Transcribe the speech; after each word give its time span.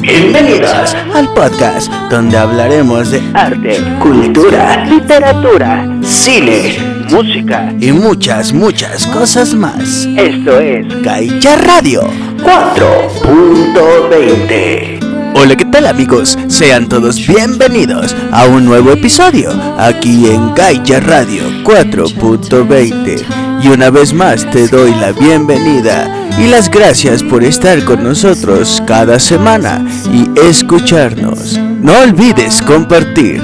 Bienvenidos 0.00 0.96
al 1.14 1.28
podcast 1.34 1.92
donde 2.10 2.38
hablaremos 2.38 3.10
de 3.10 3.22
arte, 3.34 3.76
cultura, 4.00 4.86
literatura, 4.86 5.86
cine, 6.02 6.78
música 7.10 7.74
y 7.78 7.92
muchas, 7.92 8.54
muchas 8.54 9.06
cosas 9.06 9.52
más. 9.54 10.08
Esto 10.16 10.58
es 10.60 11.02
Gaia 11.02 11.56
Radio 11.56 12.04
4.20. 12.42 14.99
Hola, 15.34 15.56
¿qué 15.56 15.64
tal 15.64 15.86
amigos? 15.86 16.36
Sean 16.48 16.88
todos 16.88 17.26
bienvenidos 17.26 18.14
a 18.32 18.46
un 18.46 18.64
nuevo 18.64 18.90
episodio 18.90 19.50
aquí 19.78 20.26
en 20.26 20.54
Gaia 20.54 21.00
Radio 21.00 21.44
4.20. 21.64 23.62
Y 23.62 23.68
una 23.68 23.90
vez 23.90 24.12
más 24.12 24.48
te 24.50 24.66
doy 24.68 24.92
la 24.94 25.12
bienvenida 25.12 26.28
y 26.38 26.46
las 26.48 26.68
gracias 26.70 27.22
por 27.22 27.44
estar 27.44 27.84
con 27.84 28.02
nosotros 28.02 28.82
cada 28.86 29.20
semana 29.20 29.84
y 30.12 30.28
escucharnos. 30.40 31.58
No 31.58 32.00
olvides 32.00 32.60
compartir. 32.62 33.40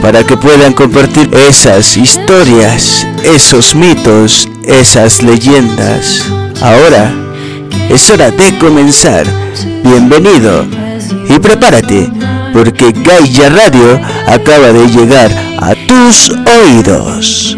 para 0.02 0.24
que 0.24 0.38
puedan 0.38 0.72
compartir 0.72 1.30
esas 1.34 1.98
historias, 1.98 3.06
esos 3.26 3.76
mitos, 3.76 4.48
esas 4.64 5.22
leyendas. 5.22 6.24
Ahora 6.62 7.14
es 7.90 8.10
hora 8.10 8.32
de 8.32 8.58
comenzar. 8.58 9.26
Bienvenido 9.84 10.66
y 11.28 11.40
prepárate 11.40 12.10
porque 12.54 12.92
Gaia 12.92 13.50
Radio 13.50 14.00
acaba 14.28 14.72
de 14.72 14.88
llegar 14.88 15.32
a 15.60 15.74
tus 15.88 16.30
oídos. 16.30 17.58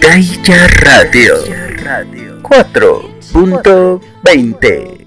Gaia 0.00 0.66
Radio 0.80 1.36
4.20 2.42 5.06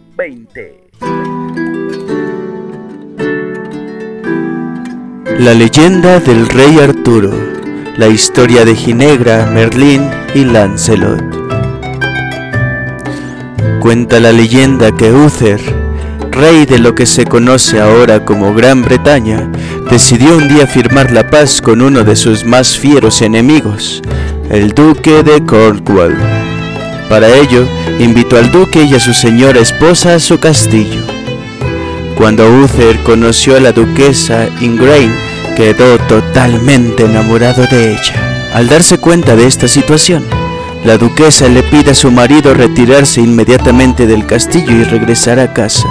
La 5.39 5.53
leyenda 5.55 6.19
del 6.19 6.47
rey 6.49 6.77
Arturo, 6.79 7.31
la 7.97 8.07
historia 8.07 8.63
de 8.63 8.75
Ginebra, 8.75 9.47
Merlín 9.47 10.07
y 10.35 10.45
Lancelot. 10.45 11.40
Cuenta 13.81 14.19
la 14.19 14.31
leyenda 14.31 14.91
que 14.91 15.11
Uther, 15.11 15.59
rey 16.29 16.67
de 16.67 16.77
lo 16.77 16.93
que 16.93 17.07
se 17.07 17.25
conoce 17.25 17.81
ahora 17.81 18.23
como 18.23 18.53
Gran 18.53 18.83
Bretaña, 18.83 19.51
decidió 19.89 20.37
un 20.37 20.47
día 20.47 20.67
firmar 20.67 21.11
la 21.11 21.31
paz 21.31 21.63
con 21.63 21.81
uno 21.81 22.03
de 22.03 22.15
sus 22.15 22.45
más 22.45 22.77
fieros 22.77 23.23
enemigos, 23.23 24.03
el 24.51 24.69
duque 24.75 25.23
de 25.23 25.43
Cornwall. 25.43 26.15
Para 27.09 27.27
ello, 27.35 27.65
invitó 27.99 28.37
al 28.37 28.51
duque 28.51 28.83
y 28.83 28.93
a 28.93 28.99
su 28.99 29.13
señora 29.13 29.59
esposa 29.59 30.13
a 30.13 30.19
su 30.19 30.39
castillo. 30.39 31.01
Cuando 32.15 32.47
Uther 32.61 32.99
conoció 32.99 33.57
a 33.57 33.59
la 33.59 33.71
duquesa 33.71 34.47
Ingrain, 34.61 35.11
quedó 35.55 35.97
totalmente 36.07 37.05
enamorado 37.05 37.65
de 37.65 37.93
ella. 37.93 38.51
Al 38.53 38.69
darse 38.69 38.99
cuenta 38.99 39.35
de 39.35 39.47
esta 39.47 39.67
situación, 39.67 40.23
la 40.83 40.97
duquesa 40.97 41.47
le 41.47 41.61
pide 41.63 41.91
a 41.91 41.95
su 41.95 42.11
marido 42.11 42.53
retirarse 42.53 43.21
inmediatamente 43.21 44.07
del 44.07 44.25
castillo 44.25 44.71
y 44.71 44.83
regresar 44.83 45.39
a 45.39 45.53
casa. 45.53 45.87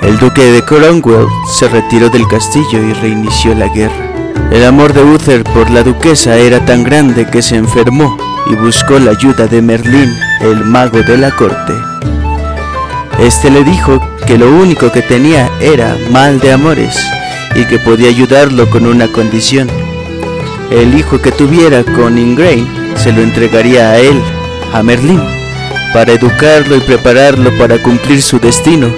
El 0.00 0.18
duque 0.18 0.42
de 0.42 0.64
Cornwall 0.64 1.28
se 1.58 1.68
retiró 1.68 2.08
del 2.08 2.26
castillo 2.26 2.82
y 2.82 2.94
reinició 2.94 3.54
la 3.54 3.68
guerra. 3.68 4.10
El 4.50 4.64
amor 4.64 4.94
de 4.94 5.04
Uther 5.04 5.44
por 5.44 5.70
la 5.70 5.82
duquesa 5.82 6.36
era 6.36 6.64
tan 6.64 6.82
grande 6.82 7.26
que 7.26 7.42
se 7.42 7.56
enfermó 7.56 8.16
y 8.50 8.54
buscó 8.54 8.98
la 8.98 9.10
ayuda 9.10 9.46
de 9.46 9.60
Merlín, 9.60 10.10
el 10.40 10.64
mago 10.64 11.02
de 11.02 11.18
la 11.18 11.30
corte. 11.32 11.74
Este 13.18 13.50
le 13.50 13.62
dijo 13.64 14.00
que 14.26 14.38
lo 14.38 14.50
único 14.50 14.90
que 14.90 15.02
tenía 15.02 15.50
era 15.60 15.94
mal 16.10 16.40
de 16.40 16.52
amores 16.52 16.98
y 17.54 17.66
que 17.66 17.78
podía 17.78 18.08
ayudarlo 18.08 18.70
con 18.70 18.86
una 18.86 19.08
condición. 19.08 19.68
El 20.70 20.98
hijo 20.98 21.20
que 21.20 21.32
tuviera 21.32 21.84
con 21.84 22.16
Ingrain 22.16 22.79
se 22.96 23.12
lo 23.12 23.22
entregaría 23.22 23.90
a 23.90 23.98
él, 23.98 24.20
a 24.72 24.82
Merlín, 24.82 25.22
para 25.92 26.12
educarlo 26.12 26.76
y 26.76 26.80
prepararlo 26.80 27.56
para 27.58 27.82
cumplir 27.82 28.22
su 28.22 28.38
destino, 28.38 28.88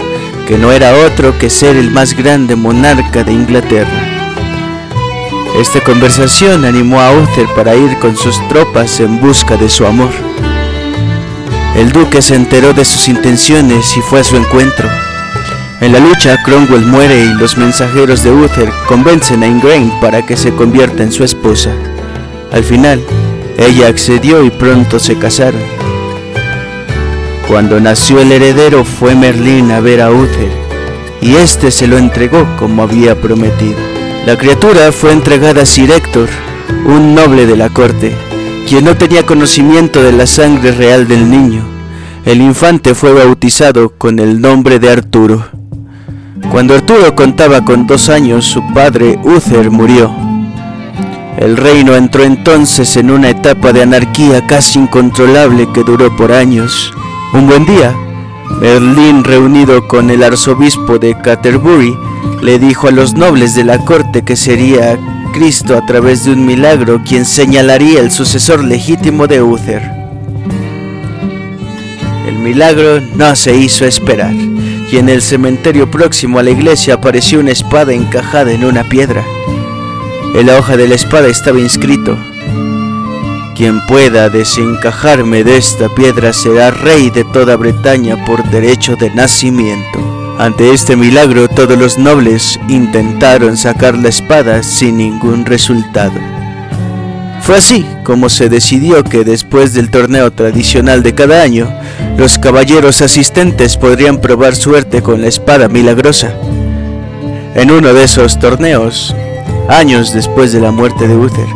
que 0.47 0.59
no 0.59 0.73
era 0.73 0.95
otro 1.07 1.39
que 1.39 1.51
ser 1.51 1.77
el 1.77 1.91
más 1.91 2.15
grande 2.15 2.57
monarca 2.57 3.25
de 3.25 3.33
Inglaterra. 3.33 4.13
Esta 5.59 5.81
conversación 5.81 6.65
animó 6.65 7.01
a 7.01 7.13
Uther 7.13 7.47
para 7.55 7.75
ir 7.77 7.99
con 7.99 8.17
sus 8.17 8.37
tropas 8.49 9.01
en 9.01 9.21
busca 9.21 9.57
de 9.57 9.69
su 9.69 9.87
amor. 9.87 10.11
El 11.77 11.93
duque 11.93 12.23
se 12.23 12.35
enteró 12.35 12.73
de 12.73 12.85
sus 12.85 13.09
intenciones 13.09 13.97
y 13.97 14.01
fue 14.01 14.21
a 14.21 14.25
su 14.25 14.37
encuentro. 14.37 14.89
En 15.81 15.93
la 15.93 16.01
lucha, 16.01 16.43
Cromwell 16.45 16.87
muere 16.87 17.25
y 17.25 17.35
los 17.35 17.57
mensajeros 17.57 18.23
de 18.23 18.31
Uther 18.31 18.71
convencen 18.87 19.43
a 19.43 19.47
Ingrain 19.47 19.91
para 20.01 20.25
que 20.25 20.37
se 20.37 20.55
convierta 20.55 21.03
en 21.03 21.13
su 21.13 21.25
esposa. 21.25 21.71
Al 22.53 22.63
final, 22.63 23.03
ella 23.59 23.89
accedió 23.89 24.45
y 24.45 24.51
pronto 24.51 24.99
se 24.99 25.17
casaron. 25.19 25.63
Cuando 27.49 27.81
nació 27.81 28.21
el 28.21 28.33
heredero 28.33 28.85
fue 28.85 29.15
Merlín 29.15 29.71
a 29.73 29.81
ver 29.81 30.01
a 30.01 30.11
Uther 30.11 30.51
y 31.21 31.37
éste 31.37 31.71
se 31.71 31.87
lo 31.87 31.99
entregó 31.99 32.47
como 32.59 32.83
había 32.83 33.21
prometido. 33.21 33.77
La 34.27 34.37
criatura 34.37 34.93
fue 34.93 35.13
entregada 35.13 35.63
a 35.63 35.67
Sir 35.67 35.91
Héctor, 35.91 36.29
un 36.87 37.15
noble 37.15 37.47
de 37.47 37.57
la 37.57 37.69
corte, 37.69 38.13
quien 38.69 38.85
no 38.85 38.97
tenía 38.97 39.27
conocimiento 39.27 40.03
de 40.03 40.13
la 40.13 40.27
sangre 40.27 40.73
real 40.73 41.07
del 41.07 41.31
niño. 41.31 41.63
El 42.25 42.41
infante 42.41 42.95
fue 42.95 43.13
bautizado 43.13 43.91
con 43.91 44.19
el 44.19 44.41
nombre 44.41 44.79
de 44.79 44.91
Arturo. 44.91 45.45
Cuando 46.51 46.75
Arturo 46.75 47.15
contaba 47.15 47.65
con 47.65 47.87
dos 47.87 48.09
años, 48.09 48.45
su 48.45 48.63
padre 48.73 49.19
Uther 49.25 49.71
murió. 49.71 50.22
El 51.39 51.57
reino 51.57 51.97
entró 51.97 52.25
entonces 52.25 52.97
en 52.97 53.11
una 53.11 53.31
etapa 53.31 53.73
de 53.73 53.83
anarquía 53.83 54.47
casi 54.47 54.79
incontrolable 54.79 55.67
que 55.73 55.83
duró 55.83 56.15
por 56.17 56.31
años. 56.31 56.93
Un 57.33 57.47
buen 57.47 57.65
día, 57.65 57.95
Merlín, 58.61 59.25
reunido 59.25 59.89
con 59.89 60.11
el 60.11 60.23
arzobispo 60.23 60.99
de 60.99 61.17
Canterbury, 61.19 61.97
le 62.43 62.59
dijo 62.59 62.89
a 62.89 62.93
los 62.93 63.15
nobles 63.15 63.55
de 63.55 63.65
la 63.65 63.79
corte 63.79 64.23
que 64.23 64.37
sería 64.37 64.99
Cristo 65.33 65.77
a 65.77 65.87
través 65.87 66.25
de 66.25 66.33
un 66.33 66.45
milagro 66.45 67.01
quien 67.03 67.25
señalaría 67.25 68.01
el 68.01 68.11
sucesor 68.11 68.63
legítimo 68.63 69.27
de 69.27 69.43
Uther. 69.43 69.83
El 72.29 72.39
milagro 72.39 73.01
no 73.17 73.35
se 73.35 73.57
hizo 73.57 73.87
esperar, 73.87 74.33
y 74.33 74.99
en 74.99 75.09
el 75.09 75.23
cementerio 75.23 75.91
próximo 75.91 76.39
a 76.39 76.43
la 76.43 76.51
iglesia 76.51 76.95
apareció 76.95 77.41
una 77.41 77.53
espada 77.53 77.95
encajada 77.95 78.53
en 78.53 78.65
una 78.65 78.85
piedra. 78.85 79.25
En 80.35 80.47
la 80.47 80.59
hoja 80.59 80.79
de 80.79 80.89
la 80.89 80.95
espada 80.95 81.29
estaba 81.29 81.61
inscrito, 81.61 82.17
quien 83.55 83.85
pueda 83.87 84.31
desencajarme 84.31 85.45
de 85.45 85.59
esta 85.59 85.89
piedra 85.95 86.33
será 86.33 86.71
rey 86.71 87.11
de 87.11 87.23
toda 87.25 87.55
Bretaña 87.57 88.25
por 88.25 88.43
derecho 88.51 88.97
de 88.97 89.11
nacimiento. 89.11 90.01
Ante 90.39 90.73
este 90.73 90.97
milagro 90.97 91.49
todos 91.49 91.79
los 91.79 91.99
nobles 91.99 92.59
intentaron 92.69 93.59
sacar 93.59 93.97
la 93.97 94.09
espada 94.09 94.63
sin 94.63 94.97
ningún 94.97 95.45
resultado. 95.45 96.19
Fue 97.43 97.59
así 97.59 97.85
como 98.03 98.31
se 98.31 98.49
decidió 98.49 99.05
que 99.05 99.25
después 99.25 99.75
del 99.75 99.91
torneo 99.91 100.33
tradicional 100.33 101.03
de 101.03 101.15
cada 101.15 101.43
año, 101.43 101.69
los 102.17 102.39
caballeros 102.39 103.03
asistentes 103.03 103.77
podrían 103.77 104.19
probar 104.19 104.57
suerte 104.57 105.03
con 105.03 105.21
la 105.21 105.29
espada 105.29 105.69
milagrosa. 105.69 106.33
En 107.55 107.71
uno 107.71 107.93
de 107.93 108.05
esos 108.05 108.39
torneos, 108.39 109.15
años 109.73 110.13
después 110.13 110.53
de 110.53 110.61
la 110.61 110.71
muerte 110.71 111.09
de 111.09 111.17
Uther, 111.17 111.49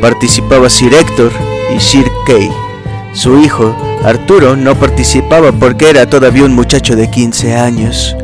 participaba 0.00 0.70
Sir 0.70 0.94
Héctor 0.94 1.32
y 1.76 1.80
Sir 1.80 2.10
Kay. 2.26 2.50
Su 3.12 3.38
hijo, 3.40 3.74
Arturo, 4.04 4.56
no 4.56 4.76
participaba 4.76 5.52
porque 5.52 5.90
era 5.90 6.08
todavía 6.08 6.44
un 6.44 6.54
muchacho 6.54 6.96
de 6.96 7.10
15 7.10 7.56
años. 7.56 8.16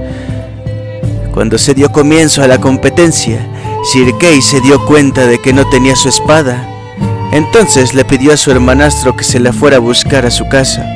Cuando 1.34 1.58
se 1.58 1.74
dio 1.74 1.90
comienzo 1.90 2.42
a 2.42 2.46
la 2.46 2.58
competencia, 2.58 3.46
Sir 3.92 4.16
Kay 4.18 4.40
se 4.40 4.60
dio 4.60 4.84
cuenta 4.86 5.26
de 5.26 5.38
que 5.38 5.52
no 5.52 5.68
tenía 5.68 5.96
su 5.96 6.08
espada. 6.08 6.66
Entonces 7.32 7.94
le 7.94 8.04
pidió 8.04 8.32
a 8.32 8.36
su 8.36 8.50
hermanastro 8.50 9.16
que 9.16 9.24
se 9.24 9.40
la 9.40 9.52
fuera 9.52 9.76
a 9.76 9.80
buscar 9.80 10.24
a 10.24 10.30
su 10.30 10.48
casa. 10.48 10.86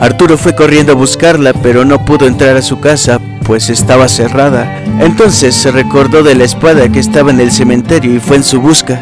Arturo 0.00 0.38
fue 0.38 0.54
corriendo 0.54 0.92
a 0.92 0.96
buscarla, 0.96 1.52
pero 1.52 1.84
no 1.84 2.04
pudo 2.04 2.26
entrar 2.26 2.56
a 2.56 2.62
su 2.62 2.80
casa, 2.80 3.20
pues 3.44 3.70
estaba 3.70 4.08
cerrada. 4.08 4.82
Entonces 5.00 5.54
se 5.54 5.70
recordó 5.70 6.22
de 6.22 6.34
la 6.34 6.44
espada 6.44 6.90
que 6.90 7.00
estaba 7.00 7.30
en 7.30 7.40
el 7.40 7.50
cementerio 7.50 8.14
y 8.14 8.20
fue 8.20 8.36
en 8.36 8.44
su 8.44 8.60
busca. 8.60 9.00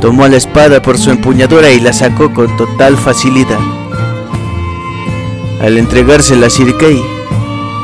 Tomó 0.00 0.28
la 0.28 0.36
espada 0.36 0.82
por 0.82 0.98
su 0.98 1.10
empuñadura 1.10 1.70
y 1.70 1.80
la 1.80 1.92
sacó 1.92 2.32
con 2.32 2.56
total 2.56 2.96
facilidad. 2.96 3.58
Al 5.60 5.78
entregársela 5.78 6.48
a 6.48 6.50
Sir 6.50 6.76
Kay, 6.76 7.02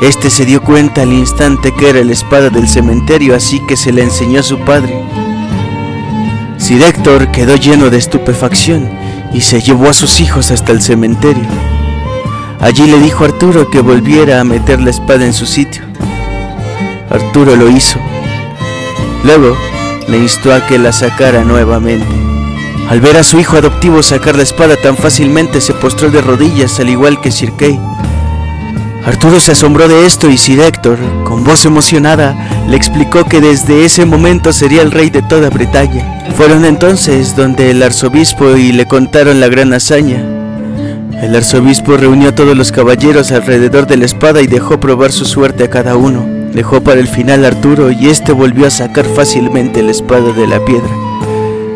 este 0.01 0.29
se 0.29 0.45
dio 0.45 0.61
cuenta 0.61 1.01
al 1.01 1.13
instante 1.13 1.73
que 1.73 1.89
era 1.89 2.03
la 2.03 2.13
espada 2.13 2.49
del 2.49 2.67
cementerio, 2.67 3.35
así 3.35 3.59
que 3.67 3.75
se 3.75 3.91
la 3.91 4.03
enseñó 4.03 4.41
a 4.41 4.43
su 4.43 4.59
padre. 4.59 4.93
Sir 6.57 6.83
Héctor 6.83 7.31
quedó 7.31 7.55
lleno 7.55 7.89
de 7.89 7.97
estupefacción 7.97 8.89
y 9.33 9.41
se 9.41 9.61
llevó 9.61 9.89
a 9.89 9.93
sus 9.93 10.21
hijos 10.21 10.51
hasta 10.51 10.71
el 10.71 10.81
cementerio. 10.81 11.43
Allí 12.63 12.87
le 12.87 12.97
dijo 13.01 13.25
Arturo 13.25 13.69
que 13.69 13.81
volviera 13.81 14.39
a 14.39 14.45
meter 14.45 14.79
la 14.79 14.89
espada 14.89 15.25
en 15.25 15.33
su 15.33 15.45
sitio. 15.45 15.83
Arturo 17.09 17.57
lo 17.57 17.69
hizo. 17.69 17.99
Luego 19.25 19.57
le 20.07 20.17
instó 20.19 20.53
a 20.53 20.65
que 20.65 20.79
la 20.79 20.93
sacara 20.93 21.43
nuevamente. 21.43 22.07
Al 22.89 23.01
ver 23.01 23.17
a 23.17 23.23
su 23.23 23.37
hijo 23.37 23.57
adoptivo 23.57 24.01
sacar 24.01 24.37
la 24.37 24.43
espada 24.43 24.77
tan 24.77 24.95
fácilmente, 24.95 25.59
se 25.59 25.73
postró 25.73 26.09
de 26.09 26.21
rodillas 26.21 26.79
al 26.79 26.89
igual 26.89 27.19
que 27.19 27.33
Sir 27.33 27.51
Kay. 27.51 27.77
Arturo 29.05 29.41
se 29.41 29.51
asombró 29.51 29.89
de 29.89 30.05
esto 30.05 30.29
y 30.29 30.37
Sir 30.37 30.61
Héctor, 30.61 30.97
con 31.25 31.43
voz 31.43 31.65
emocionada, 31.65 32.33
le 32.69 32.77
explicó 32.77 33.25
que 33.25 33.41
desde 33.41 33.83
ese 33.83 34.05
momento 34.05 34.53
sería 34.53 34.83
el 34.83 34.91
rey 34.91 35.09
de 35.09 35.21
toda 35.21 35.49
Bretaña. 35.49 36.23
Fueron 36.37 36.63
entonces 36.63 37.35
donde 37.35 37.71
el 37.71 37.83
arzobispo 37.83 38.55
y 38.55 38.71
le 38.71 38.87
contaron 38.87 39.41
la 39.41 39.49
gran 39.49 39.73
hazaña. 39.73 40.32
El 41.23 41.37
arzobispo 41.37 41.95
reunió 41.95 42.29
a 42.29 42.35
todos 42.35 42.55
los 42.55 42.73
caballeros 42.73 43.31
alrededor 43.31 43.87
de 43.87 43.95
la 43.95 44.03
espada 44.03 44.41
y 44.41 44.47
dejó 44.47 44.81
probar 44.81 45.13
su 45.13 45.23
suerte 45.23 45.63
a 45.63 45.69
cada 45.69 45.95
uno. 45.95 46.25
Dejó 46.53 46.81
para 46.83 46.99
el 46.99 47.07
final 47.07 47.45
a 47.45 47.47
Arturo 47.47 47.91
y 47.91 48.09
éste 48.09 48.33
volvió 48.33 48.67
a 48.67 48.69
sacar 48.69 49.05
fácilmente 49.05 49.81
la 49.81 49.91
espada 49.91 50.33
de 50.33 50.47
la 50.47 50.63
piedra. 50.65 50.89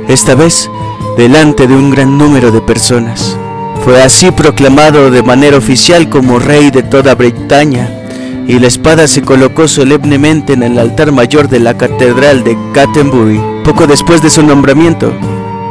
Esta 0.10 0.36
vez, 0.36 0.70
delante 1.16 1.66
de 1.66 1.74
un 1.74 1.92
gran 1.92 2.18
número 2.18 2.52
de 2.52 2.60
personas. 2.60 3.38
Fue 3.86 4.04
así 4.04 4.32
proclamado 4.32 5.12
de 5.12 5.24
manera 5.24 5.56
oficial 5.56 6.10
como 6.10 6.40
rey 6.40 6.70
de 6.70 6.84
toda 6.84 7.16
Bretaña, 7.16 7.90
y 8.50 8.60
la 8.60 8.68
espada 8.68 9.08
se 9.08 9.22
colocó 9.22 9.70
solemnemente 9.70 10.54
en 10.54 10.64
el 10.64 10.78
altar 10.78 11.14
mayor 11.14 11.48
de 11.48 11.62
la 11.62 11.78
catedral 11.78 12.44
de 12.44 12.58
Canterbury. 12.74 13.40
Poco 13.64 13.88
después 13.88 14.22
de 14.22 14.30
su 14.30 14.44
nombramiento, 14.44 15.14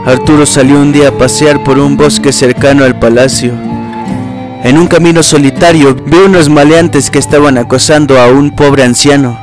Arturo 0.06 0.46
salió 0.46 0.80
un 0.80 0.92
día 0.92 1.08
a 1.08 1.18
pasear 1.18 1.64
por 1.64 1.80
un 1.80 1.96
bosque 1.96 2.32
cercano 2.32 2.84
al 2.84 2.96
palacio. 2.96 3.52
En 4.62 4.78
un 4.78 4.86
camino 4.86 5.20
solitario 5.24 5.96
vio 5.96 6.26
unos 6.26 6.48
maleantes 6.48 7.10
que 7.10 7.18
estaban 7.18 7.58
acosando 7.58 8.20
a 8.20 8.28
un 8.28 8.54
pobre 8.54 8.84
anciano. 8.84 9.36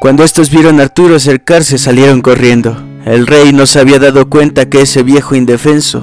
Cuando 0.00 0.24
estos 0.24 0.50
vieron 0.50 0.80
a 0.80 0.82
Arturo 0.82 1.14
acercarse 1.14 1.78
salieron 1.78 2.22
corriendo. 2.22 2.76
El 3.04 3.28
rey 3.28 3.52
no 3.52 3.66
se 3.66 3.78
había 3.78 4.00
dado 4.00 4.28
cuenta 4.28 4.68
que 4.68 4.80
ese 4.80 5.04
viejo 5.04 5.36
indefenso 5.36 6.00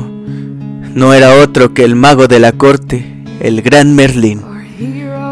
no 0.96 1.14
era 1.14 1.36
otro 1.36 1.74
que 1.74 1.84
el 1.84 1.98
mago 1.98 2.30
de 2.30 2.40
la 2.40 2.54
corte, 2.54 3.26
el 3.42 3.62
gran 3.62 3.94
Merlín. 3.94 4.42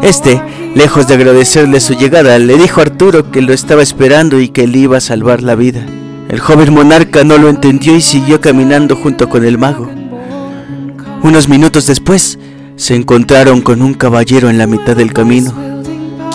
Este, 0.02 0.42
lejos 0.74 1.08
de 1.08 1.14
agradecerle 1.14 1.80
su 1.80 1.94
llegada, 1.94 2.38
le 2.38 2.58
dijo 2.58 2.80
a 2.80 2.84
Arturo 2.84 3.30
que 3.30 3.40
lo 3.40 3.54
estaba 3.54 3.82
esperando 3.82 4.38
y 4.38 4.50
que 4.50 4.66
le 4.66 4.80
iba 4.80 4.98
a 4.98 5.00
salvar 5.00 5.42
la 5.42 5.54
vida. 5.54 5.86
El 6.30 6.38
joven 6.38 6.72
monarca 6.72 7.24
no 7.24 7.38
lo 7.38 7.48
entendió 7.48 7.96
y 7.96 8.00
siguió 8.00 8.40
caminando 8.40 8.94
junto 8.94 9.28
con 9.28 9.44
el 9.44 9.58
mago. 9.58 9.90
Unos 11.24 11.48
minutos 11.48 11.86
después, 11.86 12.38
se 12.76 12.94
encontraron 12.94 13.60
con 13.62 13.82
un 13.82 13.94
caballero 13.94 14.48
en 14.48 14.56
la 14.56 14.68
mitad 14.68 14.94
del 14.94 15.12
camino, 15.12 15.52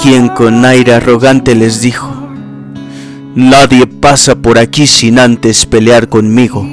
quien 0.03 0.27
con 0.27 0.65
aire 0.65 0.95
arrogante 0.95 1.55
les 1.55 1.79
dijo, 1.79 2.11
Nadie 3.35 3.87
pasa 3.87 4.35
por 4.35 4.59
aquí 4.59 4.85
sin 4.85 5.17
antes 5.17 5.65
pelear 5.65 6.09
conmigo. 6.09 6.67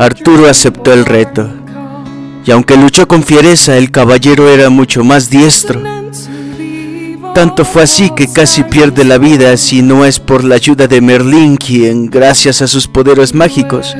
Arturo 0.00 0.48
aceptó 0.48 0.92
el 0.92 1.04
reto, 1.04 1.48
y 2.44 2.50
aunque 2.50 2.76
luchó 2.76 3.06
con 3.06 3.22
fiereza, 3.22 3.78
el 3.78 3.92
caballero 3.92 4.48
era 4.48 4.70
mucho 4.70 5.04
más 5.04 5.30
diestro. 5.30 5.93
Tanto 7.34 7.64
fue 7.64 7.82
así 7.82 8.10
que 8.14 8.32
casi 8.32 8.62
pierde 8.62 9.04
la 9.04 9.18
vida 9.18 9.56
si 9.56 9.82
no 9.82 10.04
es 10.04 10.20
por 10.20 10.44
la 10.44 10.54
ayuda 10.54 10.86
de 10.86 11.00
Merlín, 11.00 11.56
quien, 11.56 12.06
gracias 12.06 12.62
a 12.62 12.68
sus 12.68 12.86
poderes 12.86 13.34
mágicos, 13.34 13.96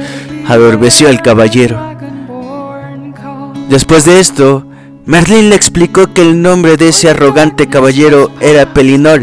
adormeció 0.46 1.08
al 1.08 1.20
caballero. 1.20 1.94
Después 3.68 4.04
de 4.04 4.20
esto, 4.20 4.66
Merlín 5.04 5.50
le 5.50 5.56
explicó 5.56 6.14
que 6.14 6.22
el 6.22 6.40
nombre 6.40 6.76
de 6.76 6.88
ese 6.88 7.10
arrogante 7.10 7.66
caballero 7.66 8.30
era 8.40 8.72
Pelinor 8.72 9.22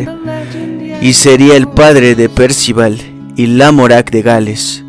y 1.01 1.13
sería 1.13 1.55
el 1.55 1.67
padre 1.67 2.13
de 2.13 2.27
Percival 2.27 3.01
y 3.35 3.47
Lamorac 3.47 4.11
de 4.11 4.21
Gales. 4.21 4.83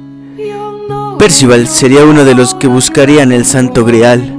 Percival 1.19 1.69
sería 1.69 2.05
uno 2.05 2.25
de 2.25 2.35
los 2.35 2.55
que 2.55 2.67
buscarían 2.67 3.31
el 3.31 3.45
Santo 3.45 3.85
Grial. 3.85 4.39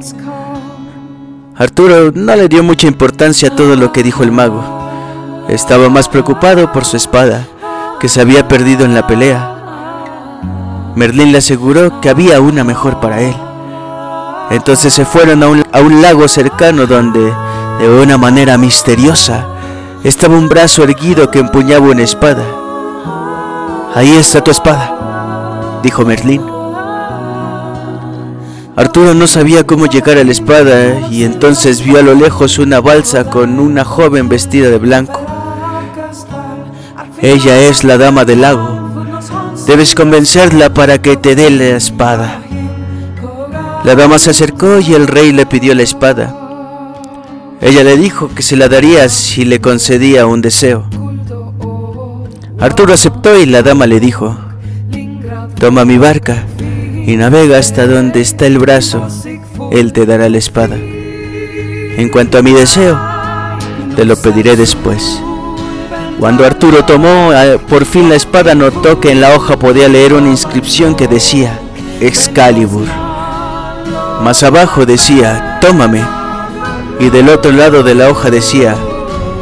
Arturo 1.55 2.11
no 2.15 2.35
le 2.35 2.47
dio 2.47 2.63
mucha 2.63 2.87
importancia 2.87 3.49
a 3.49 3.55
todo 3.55 3.75
lo 3.75 3.91
que 3.91 4.01
dijo 4.01 4.23
el 4.23 4.31
mago. 4.31 4.63
Estaba 5.47 5.87
más 5.87 6.09
preocupado 6.09 6.71
por 6.71 6.83
su 6.83 6.97
espada, 6.97 7.45
que 7.99 8.09
se 8.09 8.21
había 8.21 8.47
perdido 8.47 8.85
en 8.85 8.95
la 8.95 9.05
pelea. 9.05 10.91
Merlín 10.95 11.31
le 11.31 11.37
aseguró 11.37 12.01
que 12.01 12.09
había 12.09 12.41
una 12.41 12.63
mejor 12.63 12.99
para 12.99 13.21
él. 13.21 13.35
Entonces 14.49 14.93
se 14.93 15.05
fueron 15.05 15.43
a 15.43 15.47
un, 15.47 15.63
a 15.71 15.81
un 15.81 16.01
lago 16.01 16.27
cercano 16.27 16.87
donde, 16.87 17.31
de 17.79 18.01
una 18.01 18.17
manera 18.17 18.57
misteriosa, 18.57 19.45
estaba 20.03 20.35
un 20.35 20.49
brazo 20.49 20.83
erguido 20.83 21.29
que 21.29 21.37
empuñaba 21.37 21.87
una 21.87 22.01
espada. 22.01 22.43
Ahí 23.93 24.11
está 24.15 24.43
tu 24.43 24.49
espada, 24.49 25.79
dijo 25.83 26.03
Merlín. 26.03 26.62
Arturo 28.75 29.13
no 29.13 29.27
sabía 29.27 29.67
cómo 29.67 29.85
llegar 29.85 30.17
a 30.17 30.23
la 30.23 30.31
espada 30.31 31.07
y 31.11 31.23
entonces 31.23 31.83
vio 31.83 31.99
a 31.99 32.01
lo 32.01 32.15
lejos 32.15 32.57
una 32.57 32.81
balsa 32.81 33.29
con 33.29 33.59
una 33.59 33.85
joven 33.85 34.29
vestida 34.29 34.69
de 34.69 34.79
blanco. 34.79 35.21
Ella 37.21 37.67
es 37.67 37.83
la 37.83 37.99
dama 37.99 38.25
del 38.25 38.41
lago. 38.41 39.05
Debes 39.67 39.93
convencerla 39.93 40.73
para 40.73 40.99
que 41.01 41.17
te 41.17 41.35
dé 41.35 41.51
la 41.51 41.77
espada. 41.77 42.41
La 43.83 43.93
dama 43.93 44.17
se 44.17 44.31
acercó 44.31 44.79
y 44.79 44.95
el 44.95 45.05
rey 45.05 45.31
le 45.31 45.45
pidió 45.45 45.75
la 45.75 45.83
espada. 45.83 46.35
Ella 47.61 47.83
le 47.83 47.95
dijo 47.95 48.29
que 48.33 48.41
se 48.41 48.57
la 48.57 48.69
daría 48.69 49.07
si 49.07 49.45
le 49.45 49.61
concedía 49.61 50.25
un 50.25 50.41
deseo. 50.41 50.85
Arturo 52.59 52.93
aceptó 52.93 53.39
y 53.39 53.45
la 53.45 53.61
dama 53.61 53.85
le 53.85 53.99
dijo, 53.99 54.35
toma 55.59 55.85
mi 55.85 55.99
barca 55.99 56.43
y 57.05 57.17
navega 57.17 57.57
hasta 57.57 57.85
donde 57.85 58.21
está 58.21 58.45
el 58.45 58.59
brazo, 58.59 59.07
él 59.71 59.93
te 59.93 60.05
dará 60.05 60.29
la 60.29 60.37
espada. 60.37 60.75
En 60.75 62.09
cuanto 62.09 62.37
a 62.37 62.41
mi 62.41 62.51
deseo, 62.51 62.99
te 63.95 64.05
lo 64.05 64.15
pediré 64.15 64.55
después. 64.55 65.21
Cuando 66.19 66.45
Arturo 66.45 66.85
tomó 66.85 67.33
eh, 67.33 67.59
por 67.69 67.85
fin 67.85 68.09
la 68.09 68.15
espada, 68.15 68.55
notó 68.55 68.99
que 68.99 69.11
en 69.11 69.19
la 69.19 69.35
hoja 69.35 69.57
podía 69.57 69.89
leer 69.89 70.13
una 70.13 70.29
inscripción 70.29 70.95
que 70.95 71.07
decía 71.07 71.59
Excalibur. 71.99 72.87
Más 74.21 74.41
abajo 74.43 74.85
decía, 74.85 75.59
tómame. 75.59 76.01
Y 76.99 77.09
del 77.09 77.29
otro 77.29 77.51
lado 77.51 77.83
de 77.83 77.95
la 77.95 78.09
hoja 78.09 78.29
decía, 78.29 78.75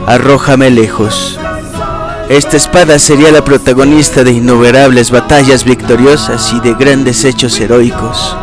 arrójame 0.08 0.72
lejos. 0.72 1.40
Esta 2.32 2.56
espada 2.56 2.98
sería 2.98 3.30
la 3.30 3.44
protagonista 3.44 4.24
de 4.24 4.32
innumerables 4.32 5.12
batallas 5.12 5.66
victoriosas 5.66 6.54
y 6.54 6.62
de 6.62 6.76
grandes 6.76 7.26
hechos 7.26 7.60
heroicos. 7.60 8.38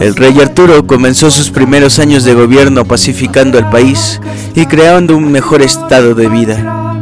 El 0.00 0.16
rey 0.16 0.40
Arturo 0.40 0.84
comenzó 0.88 1.30
sus 1.30 1.50
primeros 1.50 2.00
años 2.00 2.24
de 2.24 2.34
gobierno 2.34 2.84
pacificando 2.84 3.60
el 3.60 3.66
país 3.66 4.20
y 4.56 4.66
creando 4.66 5.16
un 5.16 5.30
mejor 5.30 5.62
estado 5.62 6.16
de 6.16 6.28
vida. 6.30 6.96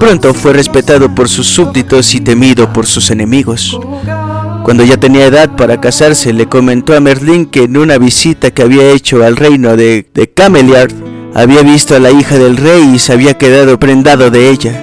Pronto 0.00 0.34
fue 0.34 0.52
respetado 0.52 1.14
por 1.14 1.28
sus 1.28 1.46
súbditos 1.46 2.12
y 2.16 2.20
temido 2.20 2.72
por 2.72 2.86
sus 2.86 3.12
enemigos. 3.12 3.78
Cuando 4.64 4.82
ya 4.82 4.96
tenía 4.96 5.26
edad 5.26 5.54
para 5.54 5.80
casarse, 5.80 6.32
le 6.32 6.48
comentó 6.48 6.96
a 6.96 6.98
Merlín 6.98 7.46
que 7.46 7.62
en 7.62 7.76
una 7.76 7.98
visita 7.98 8.50
que 8.50 8.62
había 8.62 8.90
hecho 8.90 9.24
al 9.24 9.36
reino 9.36 9.76
de, 9.76 10.04
de 10.12 10.28
Cameliard, 10.28 10.92
había 11.36 11.62
visto 11.62 11.94
a 11.94 11.98
la 11.98 12.10
hija 12.10 12.38
del 12.38 12.56
rey 12.56 12.94
y 12.94 12.98
se 12.98 13.12
había 13.12 13.36
quedado 13.36 13.78
prendado 13.78 14.30
de 14.30 14.48
ella. 14.48 14.82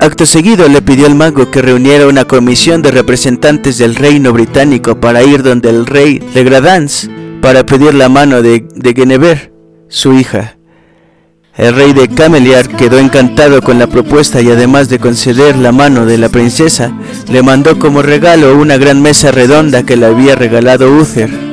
Acto 0.00 0.24
seguido 0.24 0.66
le 0.66 0.80
pidió 0.80 1.04
al 1.04 1.14
mago 1.14 1.50
que 1.50 1.60
reuniera 1.60 2.06
una 2.06 2.24
comisión 2.24 2.80
de 2.80 2.90
representantes 2.90 3.76
del 3.76 3.94
reino 3.94 4.32
británico 4.32 4.98
para 4.98 5.22
ir 5.22 5.42
donde 5.42 5.68
el 5.68 5.84
rey 5.84 6.20
de 6.32 6.42
Gradans 6.42 7.10
para 7.42 7.66
pedir 7.66 7.92
la 7.92 8.08
mano 8.08 8.40
de, 8.40 8.66
de 8.74 8.92
Guinevere, 8.94 9.52
su 9.88 10.14
hija. 10.14 10.56
El 11.54 11.74
rey 11.74 11.92
de 11.92 12.08
Cameliard 12.08 12.68
quedó 12.68 12.98
encantado 12.98 13.60
con 13.60 13.78
la 13.78 13.88
propuesta 13.88 14.40
y 14.40 14.50
además 14.50 14.88
de 14.88 14.98
conceder 14.98 15.56
la 15.56 15.70
mano 15.70 16.06
de 16.06 16.16
la 16.16 16.30
princesa, 16.30 16.96
le 17.30 17.42
mandó 17.42 17.78
como 17.78 18.00
regalo 18.00 18.56
una 18.56 18.78
gran 18.78 19.02
mesa 19.02 19.32
redonda 19.32 19.82
que 19.82 19.98
le 19.98 20.06
había 20.06 20.34
regalado 20.34 20.90
Uther. 20.90 21.47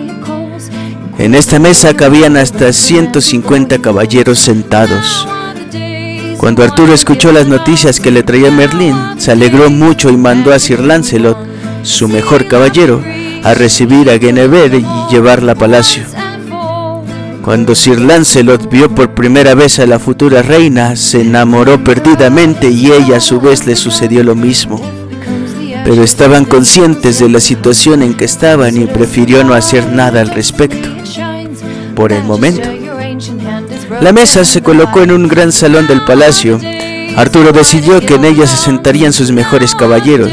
En 1.17 1.33
esta 1.33 1.59
mesa 1.59 1.95
cabían 1.95 2.35
hasta 2.35 2.73
150 2.73 3.79
caballeros 3.79 4.37
sentados. 4.37 5.27
Cuando 6.37 6.63
Arturo 6.63 6.93
escuchó 6.93 7.31
las 7.31 7.47
noticias 7.47 8.01
que 8.01 8.11
le 8.11 8.21
traía 8.21 8.51
Merlín, 8.51 8.95
se 9.17 9.31
alegró 9.31 9.69
mucho 9.69 10.09
y 10.09 10.17
mandó 10.17 10.53
a 10.53 10.59
Sir 10.59 10.81
Lancelot, 10.81 11.37
su 11.83 12.09
mejor 12.09 12.47
caballero, 12.47 13.01
a 13.43 13.53
recibir 13.53 14.09
a 14.09 14.17
Guinevere 14.17 14.79
y 14.79 14.85
llevarla 15.09 15.53
a 15.53 15.55
palacio. 15.55 16.03
Cuando 17.41 17.75
Sir 17.75 18.01
Lancelot 18.01 18.69
vio 18.69 18.93
por 18.93 19.13
primera 19.13 19.55
vez 19.55 19.79
a 19.79 19.85
la 19.85 19.99
futura 19.99 20.41
reina, 20.41 20.95
se 20.95 21.21
enamoró 21.21 21.81
perdidamente 21.83 22.69
y 22.69 22.91
ella 22.91 23.17
a 23.17 23.21
su 23.21 23.39
vez 23.39 23.65
le 23.65 23.75
sucedió 23.75 24.23
lo 24.23 24.35
mismo. 24.35 24.81
Pero 25.85 26.03
estaban 26.03 26.45
conscientes 26.45 27.19
de 27.19 27.29
la 27.29 27.39
situación 27.39 28.01
en 28.01 28.15
que 28.15 28.25
estaban 28.25 28.75
y 28.75 28.85
prefirió 28.85 29.43
no 29.43 29.53
hacer 29.53 29.91
nada 29.91 30.21
al 30.21 30.31
respecto. 30.31 30.94
Por 31.95 32.11
el 32.11 32.23
momento. 32.23 32.69
La 34.01 34.11
mesa 34.11 34.43
se 34.43 34.61
colocó 34.61 35.01
en 35.01 35.11
un 35.11 35.27
gran 35.27 35.51
salón 35.51 35.87
del 35.87 36.03
palacio. 36.03 36.59
Arturo 37.15 37.51
decidió 37.51 38.01
que 38.01 38.15
en 38.15 38.25
ella 38.25 38.45
se 38.45 38.57
sentarían 38.57 39.13
sus 39.13 39.31
mejores 39.31 39.73
caballeros 39.73 40.31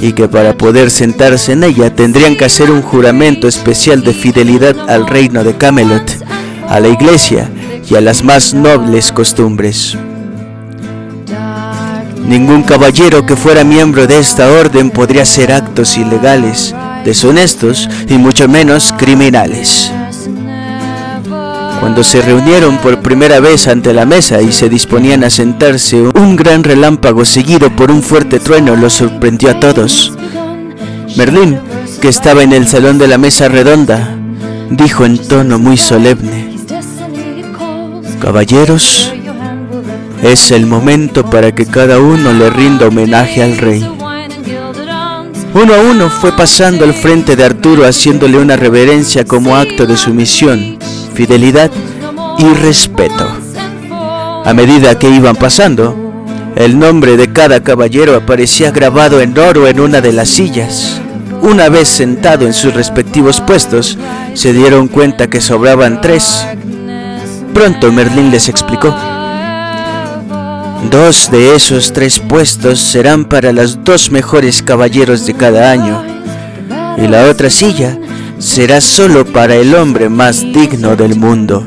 y 0.00 0.12
que 0.14 0.28
para 0.28 0.56
poder 0.56 0.90
sentarse 0.90 1.52
en 1.52 1.64
ella 1.64 1.94
tendrían 1.94 2.36
que 2.36 2.46
hacer 2.46 2.70
un 2.70 2.82
juramento 2.82 3.46
especial 3.46 4.02
de 4.02 4.14
fidelidad 4.14 4.88
al 4.88 5.06
reino 5.06 5.44
de 5.44 5.56
Camelot, 5.56 6.24
a 6.68 6.80
la 6.80 6.88
iglesia 6.88 7.50
y 7.88 7.94
a 7.94 8.00
las 8.00 8.24
más 8.24 8.54
nobles 8.54 9.12
costumbres. 9.12 9.96
Ningún 12.26 12.62
caballero 12.62 13.26
que 13.26 13.36
fuera 13.36 13.62
miembro 13.62 14.06
de 14.06 14.18
esta 14.18 14.50
orden 14.50 14.90
podría 14.90 15.22
hacer 15.22 15.52
actos 15.52 15.98
ilegales, 15.98 16.74
deshonestos 17.04 17.88
y 18.08 18.14
mucho 18.14 18.48
menos 18.48 18.94
criminales. 18.96 19.92
Cuando 21.82 22.04
se 22.04 22.22
reunieron 22.22 22.78
por 22.78 23.00
primera 23.00 23.40
vez 23.40 23.66
ante 23.66 23.92
la 23.92 24.06
mesa 24.06 24.40
y 24.40 24.52
se 24.52 24.68
disponían 24.68 25.24
a 25.24 25.30
sentarse, 25.30 26.00
un 26.14 26.36
gran 26.36 26.62
relámpago 26.62 27.24
seguido 27.24 27.74
por 27.74 27.90
un 27.90 28.04
fuerte 28.04 28.38
trueno 28.38 28.76
los 28.76 28.92
sorprendió 28.92 29.50
a 29.50 29.58
todos. 29.58 30.12
Merlín, 31.16 31.58
que 32.00 32.06
estaba 32.06 32.44
en 32.44 32.52
el 32.52 32.68
salón 32.68 32.98
de 32.98 33.08
la 33.08 33.18
mesa 33.18 33.48
redonda, 33.48 34.16
dijo 34.70 35.04
en 35.04 35.18
tono 35.18 35.58
muy 35.58 35.76
solemne, 35.76 36.56
Caballeros, 38.20 39.12
es 40.22 40.52
el 40.52 40.66
momento 40.66 41.28
para 41.28 41.52
que 41.52 41.66
cada 41.66 41.98
uno 41.98 42.32
le 42.32 42.48
rinda 42.48 42.86
homenaje 42.86 43.42
al 43.42 43.58
rey. 43.58 43.84
Uno 45.52 45.74
a 45.74 45.80
uno 45.80 46.08
fue 46.10 46.30
pasando 46.30 46.84
al 46.84 46.94
frente 46.94 47.34
de 47.34 47.42
Arturo 47.42 47.84
haciéndole 47.84 48.38
una 48.38 48.54
reverencia 48.54 49.24
como 49.24 49.56
acto 49.56 49.84
de 49.84 49.96
sumisión 49.96 50.78
fidelidad 51.12 51.70
y 52.38 52.54
respeto. 52.54 53.28
A 54.44 54.52
medida 54.54 54.98
que 54.98 55.08
iban 55.08 55.36
pasando, 55.36 55.96
el 56.56 56.78
nombre 56.78 57.16
de 57.16 57.32
cada 57.32 57.62
caballero 57.62 58.16
aparecía 58.16 58.70
grabado 58.70 59.20
en 59.20 59.38
oro 59.38 59.68
en 59.68 59.80
una 59.80 60.00
de 60.00 60.12
las 60.12 60.28
sillas. 60.28 61.00
Una 61.42 61.68
vez 61.68 61.88
sentado 61.88 62.46
en 62.46 62.52
sus 62.52 62.74
respectivos 62.74 63.40
puestos, 63.40 63.98
se 64.34 64.52
dieron 64.52 64.88
cuenta 64.88 65.28
que 65.28 65.40
sobraban 65.40 66.00
tres. 66.00 66.46
Pronto 67.54 67.92
Merlín 67.92 68.30
les 68.30 68.48
explicó. 68.48 68.94
Dos 70.90 71.30
de 71.30 71.54
esos 71.54 71.92
tres 71.92 72.18
puestos 72.18 72.80
serán 72.80 73.24
para 73.24 73.52
los 73.52 73.84
dos 73.84 74.10
mejores 74.10 74.62
caballeros 74.62 75.26
de 75.26 75.34
cada 75.34 75.70
año, 75.70 76.02
y 76.96 77.06
la 77.06 77.24
otra 77.30 77.50
silla 77.50 77.96
será 78.42 78.80
solo 78.80 79.24
para 79.24 79.54
el 79.54 79.72
hombre 79.74 80.08
más 80.08 80.42
digno 80.42 80.96
del 80.96 81.14
mundo. 81.14 81.64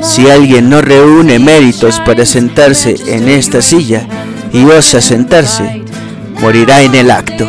Si 0.00 0.30
alguien 0.30 0.70
no 0.70 0.80
reúne 0.80 1.40
méritos 1.40 2.00
para 2.06 2.24
sentarse 2.24 2.94
en 3.08 3.28
esta 3.28 3.60
silla 3.60 4.06
y 4.52 4.64
osa 4.64 5.00
sentarse, 5.00 5.82
morirá 6.40 6.82
en 6.82 6.94
el 6.94 7.10
acto. 7.10 7.48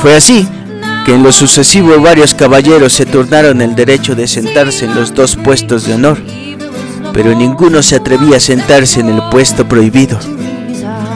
Fue 0.00 0.14
así 0.14 0.48
que 1.04 1.14
en 1.14 1.22
lo 1.22 1.32
sucesivo 1.32 2.00
varios 2.00 2.32
caballeros 2.32 2.94
se 2.94 3.04
turnaron 3.04 3.60
el 3.60 3.74
derecho 3.74 4.14
de 4.14 4.26
sentarse 4.26 4.86
en 4.86 4.94
los 4.94 5.14
dos 5.14 5.36
puestos 5.36 5.86
de 5.86 5.94
honor, 5.94 6.18
pero 7.12 7.34
ninguno 7.34 7.82
se 7.82 7.96
atrevía 7.96 8.38
a 8.38 8.40
sentarse 8.40 9.00
en 9.00 9.10
el 9.10 9.22
puesto 9.30 9.68
prohibido. 9.68 10.18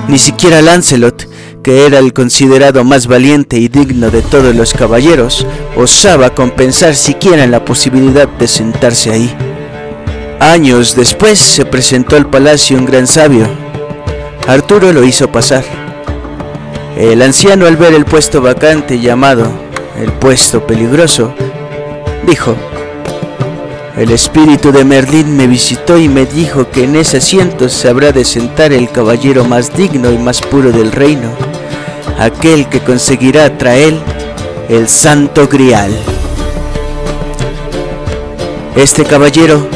Ni 0.09 0.19
siquiera 0.19 0.61
Lancelot, 0.61 1.30
que 1.63 1.87
era 1.87 1.99
el 1.99 2.13
considerado 2.13 2.85
más 2.85 3.07
valiente 3.07 3.59
y 3.59 3.69
digno 3.69 4.11
de 4.11 4.23
todos 4.23 4.55
los 4.55 4.73
caballeros, 4.73 5.47
osaba 5.77 6.35
compensar 6.35 6.95
siquiera 6.95 7.45
en 7.45 7.51
la 7.51 7.65
posibilidad 7.65 8.29
de 8.29 8.49
sentarse 8.49 9.11
ahí. 9.11 9.35
Años 10.41 10.97
después 10.97 11.39
se 11.39 11.67
presentó 11.67 12.17
al 12.17 12.31
palacio 12.31 12.79
un 12.79 12.87
gran 12.87 13.07
sabio. 13.07 13.47
Arturo 14.47 14.93
lo 14.93 15.05
hizo 15.05 15.31
pasar. 15.31 15.65
El 16.97 17.23
anciano 17.23 17.67
al 17.67 17.77
ver 17.77 17.95
el 17.95 18.05
puesto 18.05 18.41
vacante 18.41 18.99
llamado 18.99 19.51
el 19.99 20.13
puesto 20.13 20.67
peligroso, 20.67 21.35
dijo, 22.27 22.57
el 23.99 24.11
espíritu 24.13 24.73
de 24.73 24.85
Merlín 24.85 25.37
me 25.37 25.47
visitó 25.47 25.99
y 25.99 26.09
me 26.09 26.25
dijo 26.25 26.71
que 26.71 26.85
en 26.85 26.97
ese 26.97 27.19
asiento 27.19 27.69
se 27.69 27.89
habrá 27.89 28.13
de 28.13 28.25
sentar 28.25 28.73
el 28.73 28.91
caballero 28.91 29.45
más 29.45 29.77
digno 29.77 30.11
y 30.11 30.17
más 30.17 30.41
puro 30.41 30.73
del 30.73 30.91
reino 30.91 31.50
aquel 32.21 32.69
que 32.69 32.81
conseguirá 32.81 33.57
traer 33.57 33.95
el 34.69 34.89
santo 34.89 35.49
grial. 35.49 35.91
Este 38.77 39.05
caballero 39.05 39.67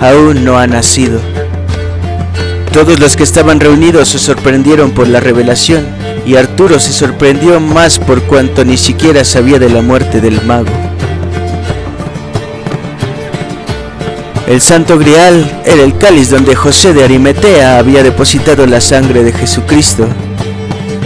aún 0.00 0.44
no 0.44 0.58
ha 0.58 0.68
nacido. 0.68 1.20
Todos 2.72 3.00
los 3.00 3.16
que 3.16 3.24
estaban 3.24 3.58
reunidos 3.58 4.08
se 4.10 4.20
sorprendieron 4.20 4.92
por 4.92 5.08
la 5.08 5.18
revelación 5.18 5.84
y 6.24 6.36
Arturo 6.36 6.78
se 6.78 6.92
sorprendió 6.92 7.58
más 7.58 7.98
por 7.98 8.22
cuanto 8.22 8.64
ni 8.64 8.76
siquiera 8.76 9.24
sabía 9.24 9.58
de 9.58 9.68
la 9.68 9.82
muerte 9.82 10.20
del 10.20 10.40
mago. 10.42 10.70
El 14.46 14.60
santo 14.60 14.98
grial 14.98 15.62
era 15.64 15.82
el 15.82 15.98
cáliz 15.98 16.30
donde 16.30 16.54
José 16.54 16.92
de 16.92 17.02
Arimetea 17.02 17.78
había 17.78 18.04
depositado 18.04 18.66
la 18.68 18.80
sangre 18.80 19.24
de 19.24 19.32
Jesucristo 19.32 20.06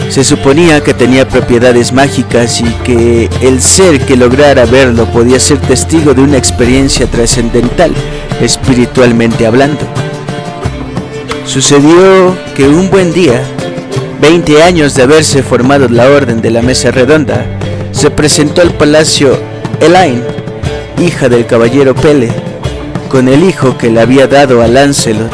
Se 0.08 0.24
suponía 0.24 0.82
que 0.82 0.94
tenía 0.94 1.28
propiedades 1.28 1.92
mágicas 1.92 2.60
y 2.60 2.64
que 2.84 3.28
el 3.42 3.60
ser 3.60 4.00
que 4.00 4.16
lograra 4.16 4.64
verlo 4.64 5.04
podía 5.06 5.38
ser 5.38 5.58
testigo 5.58 6.14
de 6.14 6.22
una 6.22 6.38
experiencia 6.38 7.06
trascendental, 7.06 7.92
espiritualmente 8.40 9.46
hablando. 9.46 9.80
Sucedió 11.44 12.36
que 12.54 12.64
un 12.68 12.88
buen 12.88 13.12
día, 13.12 13.42
20 14.20 14.62
años 14.62 14.94
de 14.94 15.02
haberse 15.02 15.42
formado 15.42 15.88
la 15.88 16.08
Orden 16.08 16.40
de 16.40 16.50
la 16.50 16.62
Mesa 16.62 16.90
Redonda, 16.90 17.44
se 17.92 18.10
presentó 18.10 18.62
al 18.62 18.74
palacio 18.74 19.38
Elaine, 19.80 20.22
hija 20.98 21.28
del 21.28 21.46
caballero 21.46 21.94
Pele, 21.94 22.30
con 23.08 23.28
el 23.28 23.44
hijo 23.44 23.76
que 23.76 23.90
le 23.90 24.00
había 24.00 24.26
dado 24.26 24.62
a 24.62 24.68
Lancelot. 24.68 25.32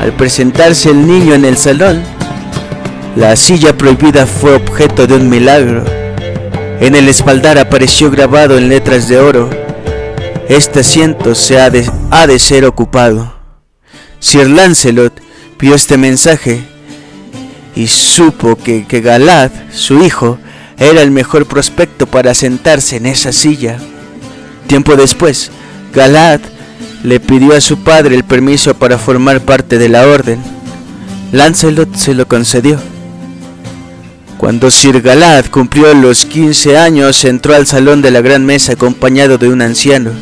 Al 0.00 0.12
presentarse 0.12 0.90
el 0.90 1.06
niño 1.06 1.34
en 1.34 1.44
el 1.44 1.56
salón, 1.56 2.02
la 3.16 3.36
silla 3.36 3.76
prohibida 3.76 4.26
fue 4.26 4.54
objeto 4.54 5.06
de 5.06 5.14
un 5.14 5.28
milagro. 5.28 5.84
En 6.80 6.94
el 6.94 7.08
espaldar 7.08 7.58
apareció 7.58 8.10
grabado 8.10 8.56
en 8.56 8.68
letras 8.68 9.08
de 9.08 9.18
oro, 9.18 9.50
este 10.48 10.80
asiento 10.80 11.34
se 11.34 11.60
ha 11.60 11.70
de, 11.70 12.38
ser 12.38 12.64
ocupado. 12.64 13.34
Sir 14.18 14.48
Lancelot 14.48 15.12
vio 15.58 15.74
este 15.74 15.96
mensaje 15.96 16.60
y 17.76 17.86
supo 17.86 18.56
que 18.56 19.00
Galad, 19.00 19.50
su 19.70 20.02
hijo, 20.02 20.38
era 20.80 21.02
el 21.02 21.10
mejor 21.10 21.46
prospecto 21.46 22.06
para 22.06 22.34
sentarse 22.34 22.96
en 22.96 23.06
esa 23.06 23.32
silla. 23.32 23.78
Tiempo 24.66 24.96
después, 24.96 25.50
Galad 25.92 26.40
le 27.04 27.20
pidió 27.20 27.54
a 27.54 27.60
su 27.60 27.78
padre 27.84 28.14
el 28.14 28.24
permiso 28.24 28.74
para 28.74 28.98
formar 28.98 29.40
parte 29.40 29.78
de 29.78 29.88
la 29.88 30.06
orden. 30.06 30.42
Lancelot 31.32 31.94
se 31.94 32.14
lo 32.14 32.26
concedió. 32.26 32.80
Cuando 34.40 34.70
Sir 34.70 35.02
Galad 35.02 35.44
cumplió 35.50 35.92
los 35.92 36.24
15 36.24 36.78
años, 36.78 37.26
entró 37.26 37.54
al 37.54 37.66
salón 37.66 38.00
de 38.00 38.10
la 38.10 38.22
gran 38.22 38.46
mesa 38.46 38.72
acompañado 38.72 39.36
de 39.36 39.50
un 39.50 39.60
anciano. 39.60 40.12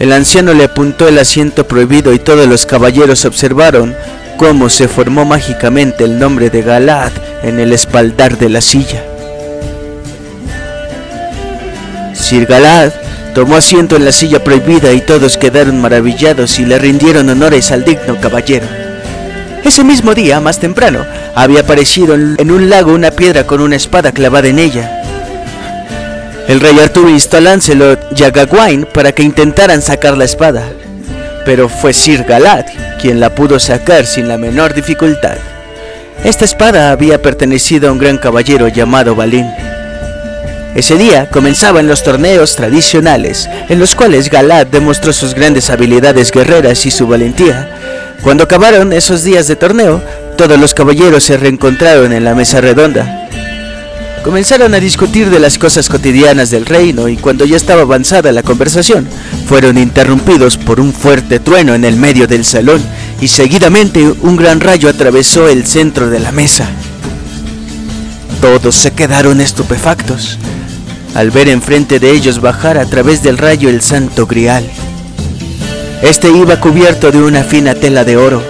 El 0.00 0.12
anciano 0.12 0.54
le 0.54 0.64
apuntó 0.64 1.06
el 1.06 1.16
asiento 1.20 1.68
prohibido 1.68 2.12
y 2.12 2.18
todos 2.18 2.48
los 2.48 2.66
caballeros 2.66 3.24
observaron 3.24 3.94
cómo 4.38 4.68
se 4.68 4.88
formó 4.88 5.24
mágicamente 5.24 6.02
el 6.02 6.18
nombre 6.18 6.50
de 6.50 6.62
Galad 6.62 7.12
en 7.44 7.60
el 7.60 7.72
espaldar 7.72 8.38
de 8.38 8.48
la 8.48 8.60
silla. 8.60 9.04
Sir 12.14 12.46
Galad 12.46 12.92
tomó 13.36 13.54
asiento 13.54 13.94
en 13.94 14.04
la 14.04 14.10
silla 14.10 14.42
prohibida 14.42 14.92
y 14.92 15.00
todos 15.00 15.38
quedaron 15.38 15.80
maravillados 15.80 16.58
y 16.58 16.66
le 16.66 16.76
rindieron 16.76 17.28
honores 17.28 17.70
al 17.70 17.84
digno 17.84 18.20
caballero. 18.20 18.66
Ese 19.62 19.84
mismo 19.84 20.12
día, 20.12 20.40
más 20.40 20.58
temprano, 20.58 21.06
había 21.34 21.60
aparecido 21.60 22.14
en 22.14 22.50
un 22.50 22.68
lago 22.68 22.92
una 22.92 23.10
piedra 23.10 23.46
con 23.46 23.60
una 23.60 23.76
espada 23.76 24.12
clavada 24.12 24.48
en 24.48 24.58
ella. 24.58 25.02
El 26.48 26.60
rey 26.60 26.78
Arturo 26.78 27.08
instó 27.08 27.38
a 27.38 27.40
Lancelot 27.40 28.18
y 28.18 28.24
a 28.24 28.30
Gawain 28.30 28.86
para 28.92 29.12
que 29.12 29.22
intentaran 29.22 29.80
sacar 29.80 30.16
la 30.16 30.24
espada, 30.24 30.64
pero 31.44 31.68
fue 31.68 31.92
Sir 31.92 32.24
Galad 32.24 32.66
quien 33.00 33.18
la 33.18 33.34
pudo 33.34 33.58
sacar 33.58 34.06
sin 34.06 34.28
la 34.28 34.38
menor 34.38 34.74
dificultad. 34.74 35.36
Esta 36.24 36.44
espada 36.44 36.92
había 36.92 37.20
pertenecido 37.20 37.88
a 37.88 37.92
un 37.92 37.98
gran 37.98 38.16
caballero 38.16 38.68
llamado 38.68 39.16
Balín. 39.16 39.50
Ese 40.76 40.96
día 40.96 41.28
comenzaban 41.28 41.88
los 41.88 42.04
torneos 42.04 42.54
tradicionales, 42.54 43.48
en 43.68 43.80
los 43.80 43.96
cuales 43.96 44.30
Galad 44.30 44.68
demostró 44.68 45.12
sus 45.12 45.34
grandes 45.34 45.68
habilidades 45.68 46.30
guerreras 46.30 46.86
y 46.86 46.92
su 46.92 47.08
valentía. 47.08 47.68
Cuando 48.22 48.44
acabaron 48.44 48.92
esos 48.92 49.24
días 49.24 49.48
de 49.48 49.56
torneo, 49.56 50.00
todos 50.36 50.58
los 50.58 50.74
caballeros 50.74 51.24
se 51.24 51.36
reencontraron 51.36 52.12
en 52.12 52.24
la 52.24 52.34
mesa 52.34 52.60
redonda. 52.60 53.28
Comenzaron 54.24 54.72
a 54.74 54.80
discutir 54.80 55.30
de 55.30 55.40
las 55.40 55.58
cosas 55.58 55.88
cotidianas 55.88 56.50
del 56.50 56.64
reino 56.64 57.08
y 57.08 57.16
cuando 57.16 57.44
ya 57.44 57.56
estaba 57.56 57.82
avanzada 57.82 58.30
la 58.30 58.44
conversación, 58.44 59.06
fueron 59.46 59.78
interrumpidos 59.78 60.56
por 60.56 60.78
un 60.78 60.92
fuerte 60.92 61.40
trueno 61.40 61.74
en 61.74 61.84
el 61.84 61.96
medio 61.96 62.28
del 62.28 62.44
salón 62.44 62.80
y 63.20 63.28
seguidamente 63.28 64.06
un 64.22 64.36
gran 64.36 64.60
rayo 64.60 64.88
atravesó 64.88 65.48
el 65.48 65.66
centro 65.66 66.08
de 66.08 66.20
la 66.20 66.30
mesa. 66.30 66.68
Todos 68.40 68.76
se 68.76 68.92
quedaron 68.92 69.40
estupefactos 69.40 70.38
al 71.14 71.30
ver 71.30 71.48
enfrente 71.48 71.98
de 71.98 72.12
ellos 72.12 72.40
bajar 72.40 72.78
a 72.78 72.86
través 72.86 73.22
del 73.22 73.38
rayo 73.38 73.68
el 73.68 73.82
santo 73.82 74.26
grial. 74.26 74.64
Este 76.02 76.30
iba 76.30 76.58
cubierto 76.58 77.10
de 77.10 77.22
una 77.22 77.44
fina 77.44 77.74
tela 77.74 78.04
de 78.04 78.16
oro. 78.16 78.42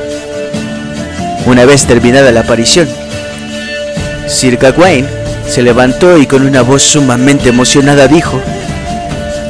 Una 1.45 1.65
vez 1.65 1.87
terminada 1.87 2.31
la 2.31 2.41
aparición, 2.41 2.89
Sir 4.29 4.57
Gawain 4.57 5.07
se 5.49 5.63
levantó 5.63 6.17
y 6.17 6.27
con 6.27 6.47
una 6.47 6.63
voz 6.63 6.83
sumamente 6.83 7.49
emocionada 7.49 8.07
dijo, 8.07 8.41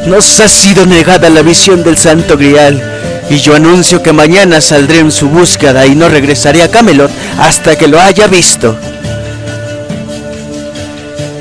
Nos 0.06 0.40
ha 0.40 0.48
sido 0.48 0.86
negada 0.86 1.28
la 1.28 1.42
visión 1.42 1.82
del 1.84 1.98
Santo 1.98 2.38
Grial, 2.38 2.82
y 3.28 3.36
yo 3.38 3.54
anuncio 3.54 4.02
que 4.02 4.12
mañana 4.12 4.60
saldré 4.60 5.00
en 5.00 5.10
su 5.10 5.28
búsqueda 5.28 5.86
y 5.86 5.94
no 5.94 6.08
regresaré 6.08 6.62
a 6.62 6.70
Camelot 6.70 7.10
hasta 7.38 7.76
que 7.76 7.88
lo 7.88 8.00
haya 8.00 8.26
visto. 8.26 8.76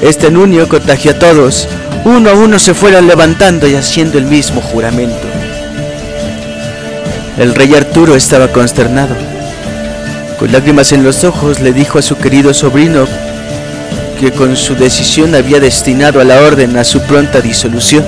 Este 0.01 0.27
anuncio 0.27 0.67
contagió 0.67 1.11
a 1.11 1.19
todos, 1.19 1.67
uno 2.03 2.29
a 2.29 2.33
uno 2.33 2.59
se 2.59 2.73
fueron 2.73 3.07
levantando 3.07 3.67
y 3.67 3.75
haciendo 3.75 4.17
el 4.17 4.25
mismo 4.25 4.59
juramento. 4.61 5.27
El 7.37 7.55
rey 7.55 7.73
Arturo 7.73 8.15
estaba 8.15 8.49
consternado. 8.49 9.30
Con 10.41 10.51
lágrimas 10.51 10.91
en 10.91 11.03
los 11.03 11.23
ojos 11.23 11.59
le 11.59 11.71
dijo 11.71 11.99
a 11.99 12.01
su 12.01 12.17
querido 12.17 12.51
sobrino 12.51 13.05
que 14.19 14.31
con 14.31 14.57
su 14.57 14.73
decisión 14.73 15.35
había 15.35 15.59
destinado 15.59 16.19
a 16.19 16.23
la 16.23 16.41
orden 16.41 16.77
a 16.77 16.83
su 16.83 16.99
pronta 17.01 17.41
disolución. 17.41 18.03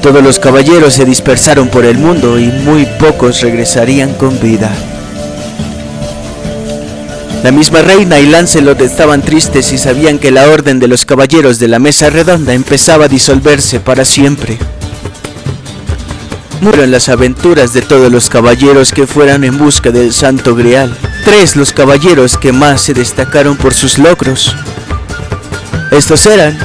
Todos 0.00 0.22
los 0.22 0.38
caballeros 0.38 0.94
se 0.94 1.04
dispersaron 1.04 1.66
por 1.66 1.84
el 1.84 1.98
mundo 1.98 2.38
y 2.38 2.46
muy 2.46 2.86
pocos 3.00 3.40
regresarían 3.40 4.14
con 4.14 4.38
vida. 4.38 4.70
La 7.42 7.50
misma 7.50 7.82
reina 7.82 8.20
y 8.20 8.26
Lancelot 8.26 8.80
estaban 8.80 9.20
tristes 9.20 9.72
y 9.72 9.78
sabían 9.78 10.20
que 10.20 10.30
la 10.30 10.48
orden 10.48 10.78
de 10.78 10.86
los 10.86 11.04
caballeros 11.04 11.58
de 11.58 11.66
la 11.66 11.80
mesa 11.80 12.08
redonda 12.08 12.54
empezaba 12.54 13.06
a 13.06 13.08
disolverse 13.08 13.80
para 13.80 14.04
siempre. 14.04 14.58
Murieron 16.64 16.92
las 16.92 17.10
aventuras 17.10 17.74
de 17.74 17.82
todos 17.82 18.10
los 18.10 18.30
caballeros 18.30 18.90
que 18.90 19.06
fueran 19.06 19.44
en 19.44 19.58
busca 19.58 19.90
del 19.90 20.14
Santo 20.14 20.54
Grial. 20.54 20.96
Tres 21.22 21.56
los 21.56 21.74
caballeros 21.74 22.38
que 22.38 22.52
más 22.52 22.80
se 22.80 22.94
destacaron 22.94 23.58
por 23.58 23.74
sus 23.74 23.98
logros. 23.98 24.56
Estos 25.90 26.24
eran 26.24 26.58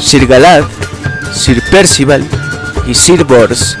Sir 0.00 0.26
Galad, 0.26 0.64
Sir 1.34 1.62
Percival 1.70 2.26
y 2.86 2.94
Sir 2.94 3.24
Bors. 3.24 3.76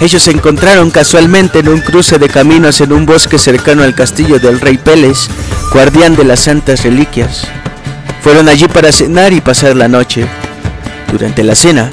Ellos 0.00 0.22
se 0.22 0.30
encontraron 0.30 0.90
casualmente 0.90 1.58
en 1.58 1.68
un 1.68 1.82
cruce 1.82 2.18
de 2.18 2.30
caminos 2.30 2.80
en 2.80 2.94
un 2.94 3.04
bosque 3.04 3.38
cercano 3.38 3.82
al 3.82 3.94
castillo 3.94 4.38
del 4.38 4.58
rey 4.58 4.78
Peles, 4.78 5.28
guardián 5.70 6.16
de 6.16 6.24
las 6.24 6.40
santas 6.40 6.82
reliquias. 6.82 7.46
Fueron 8.22 8.48
allí 8.48 8.68
para 8.68 8.90
cenar 8.90 9.34
y 9.34 9.42
pasar 9.42 9.76
la 9.76 9.88
noche. 9.88 10.26
Durante 11.12 11.44
la 11.44 11.54
cena, 11.54 11.90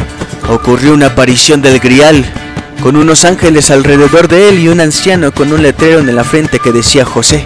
ocurrió 0.49 0.93
una 0.93 1.07
aparición 1.07 1.61
del 1.61 1.79
grial, 1.79 2.25
con 2.81 2.95
unos 2.95 3.25
ángeles 3.25 3.71
alrededor 3.71 4.27
de 4.27 4.49
él 4.49 4.59
y 4.59 4.69
un 4.69 4.79
anciano 4.79 5.31
con 5.33 5.51
un 5.51 5.61
letrero 5.61 5.99
en 5.99 6.15
la 6.15 6.23
frente 6.23 6.59
que 6.59 6.71
decía 6.71 7.05
José. 7.05 7.45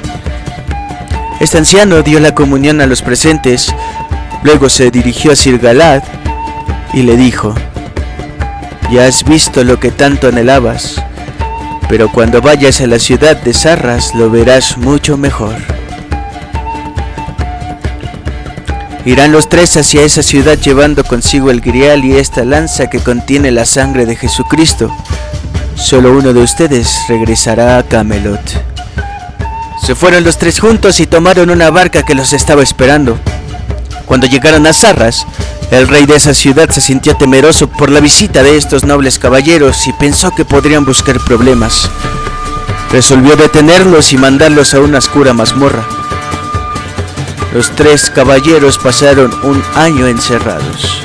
Este 1.40 1.58
anciano 1.58 2.04
dio 2.04 2.20
la 2.20 2.36
comunión 2.36 2.82
a 2.82 2.86
los 2.86 3.02
presentes, 3.02 3.74
luego 4.44 4.70
se 4.70 4.92
dirigió 4.92 5.32
a 5.32 5.36
Sir 5.36 5.58
Galad 5.58 6.04
y 6.94 7.02
le 7.04 7.18
dijo, 7.18 7.56
ya 8.92 9.08
has 9.08 9.24
visto 9.24 9.64
lo 9.64 9.80
que 9.80 9.90
tanto 9.90 10.28
anhelabas, 10.28 11.02
pero 11.90 12.12
cuando 12.12 12.42
vayas 12.42 12.82
a 12.82 12.88
la 12.88 13.00
ciudad 13.00 13.38
de 13.38 13.54
Sarras 13.54 14.14
lo 14.14 14.30
verás 14.30 14.78
mucho 14.78 15.18
mejor. 15.18 15.56
Irán 19.04 19.32
los 19.32 19.50
tres 19.50 19.78
hacia 19.78 20.04
esa 20.04 20.22
ciudad 20.22 20.60
llevando 20.60 21.04
consigo 21.04 21.50
el 21.50 21.62
grial 21.62 22.06
y 22.06 22.18
esta 22.18 22.46
lanza 22.46 22.88
que 22.88 23.00
contiene 23.00 23.50
la 23.50 23.66
sangre 23.66 24.06
de 24.06 24.16
Jesucristo. 24.16 24.96
Solo 25.76 26.12
uno 26.12 26.34
de 26.34 26.44
ustedes 26.44 27.00
regresará 27.08 27.80
a 27.80 27.84
Camelot. 27.84 28.40
Se 29.84 29.96
fueron 29.96 30.24
los 30.24 30.38
tres 30.38 30.60
juntos 30.60 31.00
y 31.00 31.08
tomaron 31.08 31.50
una 31.50 31.72
barca 31.72 32.04
que 32.04 32.14
los 32.14 32.32
estaba 32.34 32.62
esperando. 32.62 33.18
Cuando 34.06 34.28
llegaron 34.28 34.68
a 34.68 34.74
Sarras, 34.74 35.26
el 35.72 35.88
rey 35.88 36.06
de 36.06 36.18
esa 36.18 36.36
ciudad 36.36 36.70
se 36.70 36.82
sintió 36.82 37.16
temeroso 37.18 37.68
por 37.68 37.90
la 37.90 38.02
visita 38.02 38.44
de 38.44 38.56
estos 38.56 38.84
nobles 38.84 39.18
caballeros 39.18 39.88
y 39.88 39.94
pensó 39.94 40.30
que 40.36 40.46
podrían 40.46 40.86
buscar 40.86 41.20
problemas. 41.22 41.90
Resolvió 42.92 43.36
detenerlos 43.36 44.14
y 44.14 44.18
mandarlos 44.18 44.76
a 44.76 44.80
una 44.80 45.00
oscura 45.00 45.34
mazmorra. 45.34 46.01
Los 47.54 47.70
tres 47.72 48.10
caballeros 48.10 48.78
pasaron 48.78 49.32
un 49.44 49.62
año 49.76 50.08
encerrados. 50.08 51.02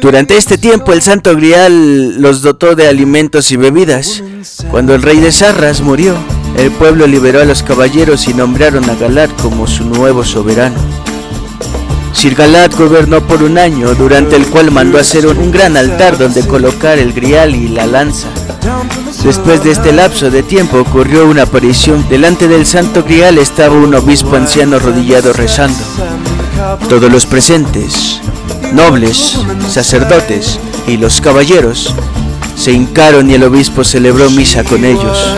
Durante 0.00 0.36
este 0.38 0.56
tiempo 0.56 0.94
el 0.94 1.02
Santo 1.02 1.36
Grial 1.36 2.22
los 2.22 2.40
dotó 2.40 2.74
de 2.74 2.88
alimentos 2.88 3.52
y 3.52 3.56
bebidas. 3.56 4.22
Cuando 4.70 4.94
el 4.94 5.02
rey 5.02 5.18
de 5.18 5.30
Sarras 5.30 5.82
murió, 5.82 6.14
el 6.56 6.70
pueblo 6.70 7.06
liberó 7.06 7.42
a 7.42 7.44
los 7.44 7.62
caballeros 7.62 8.26
y 8.28 8.32
nombraron 8.32 8.88
a 8.88 8.94
Galad 8.94 9.28
como 9.42 9.66
su 9.66 9.84
nuevo 9.84 10.24
soberano. 10.24 10.97
Sir 12.18 12.34
Galad 12.34 12.72
gobernó 12.76 13.24
por 13.24 13.44
un 13.44 13.58
año, 13.58 13.94
durante 13.94 14.34
el 14.34 14.44
cual 14.48 14.72
mandó 14.72 14.98
hacer 14.98 15.24
un 15.28 15.52
gran 15.52 15.76
altar 15.76 16.18
donde 16.18 16.44
colocar 16.44 16.98
el 16.98 17.12
grial 17.12 17.54
y 17.54 17.68
la 17.68 17.86
lanza. 17.86 18.26
Después 19.22 19.62
de 19.62 19.70
este 19.70 19.92
lapso 19.92 20.28
de 20.28 20.42
tiempo 20.42 20.78
ocurrió 20.78 21.28
una 21.28 21.42
aparición. 21.42 22.04
Delante 22.08 22.48
del 22.48 22.66
santo 22.66 23.04
grial 23.04 23.38
estaba 23.38 23.76
un 23.76 23.94
obispo 23.94 24.34
anciano 24.34 24.78
arrodillado 24.78 25.32
rezando. 25.32 25.78
Todos 26.88 27.08
los 27.08 27.24
presentes, 27.24 28.20
nobles, 28.72 29.38
sacerdotes 29.68 30.58
y 30.88 30.96
los 30.96 31.20
caballeros 31.20 31.94
se 32.56 32.72
hincaron 32.72 33.30
y 33.30 33.34
el 33.34 33.44
obispo 33.44 33.84
celebró 33.84 34.28
misa 34.30 34.64
con 34.64 34.84
ellos. 34.84 35.36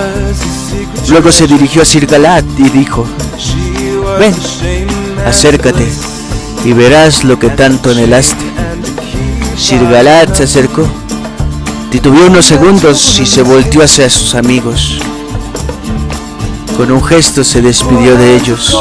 Luego 1.10 1.30
se 1.30 1.46
dirigió 1.46 1.82
a 1.82 1.84
Sir 1.84 2.06
Galad 2.06 2.42
y 2.56 2.70
dijo, 2.70 3.04
ven, 4.18 4.34
acércate 5.26 5.86
y 6.64 6.72
verás 6.72 7.24
lo 7.24 7.38
que 7.38 7.50
tanto 7.50 7.90
anhelaste. 7.90 8.44
Sir 9.56 9.82
Galad 9.88 10.32
se 10.34 10.44
acercó, 10.44 10.86
titubeó 11.90 12.26
unos 12.26 12.46
segundos 12.46 13.18
y 13.20 13.26
se 13.26 13.42
volteó 13.42 13.82
hacia 13.82 14.08
sus 14.08 14.34
amigos. 14.34 15.00
Con 16.76 16.90
un 16.90 17.04
gesto 17.04 17.44
se 17.44 17.60
despidió 17.60 18.16
de 18.16 18.36
ellos. 18.36 18.76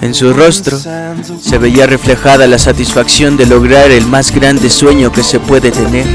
En 0.00 0.14
su 0.14 0.32
rostro 0.32 0.78
se 0.78 1.58
veía 1.58 1.86
reflejada 1.86 2.46
la 2.46 2.58
satisfacción 2.58 3.36
de 3.36 3.46
lograr 3.46 3.90
el 3.90 4.06
más 4.06 4.34
grande 4.34 4.68
sueño 4.68 5.12
que 5.12 5.22
se 5.22 5.38
puede 5.38 5.70
tener. 5.70 6.06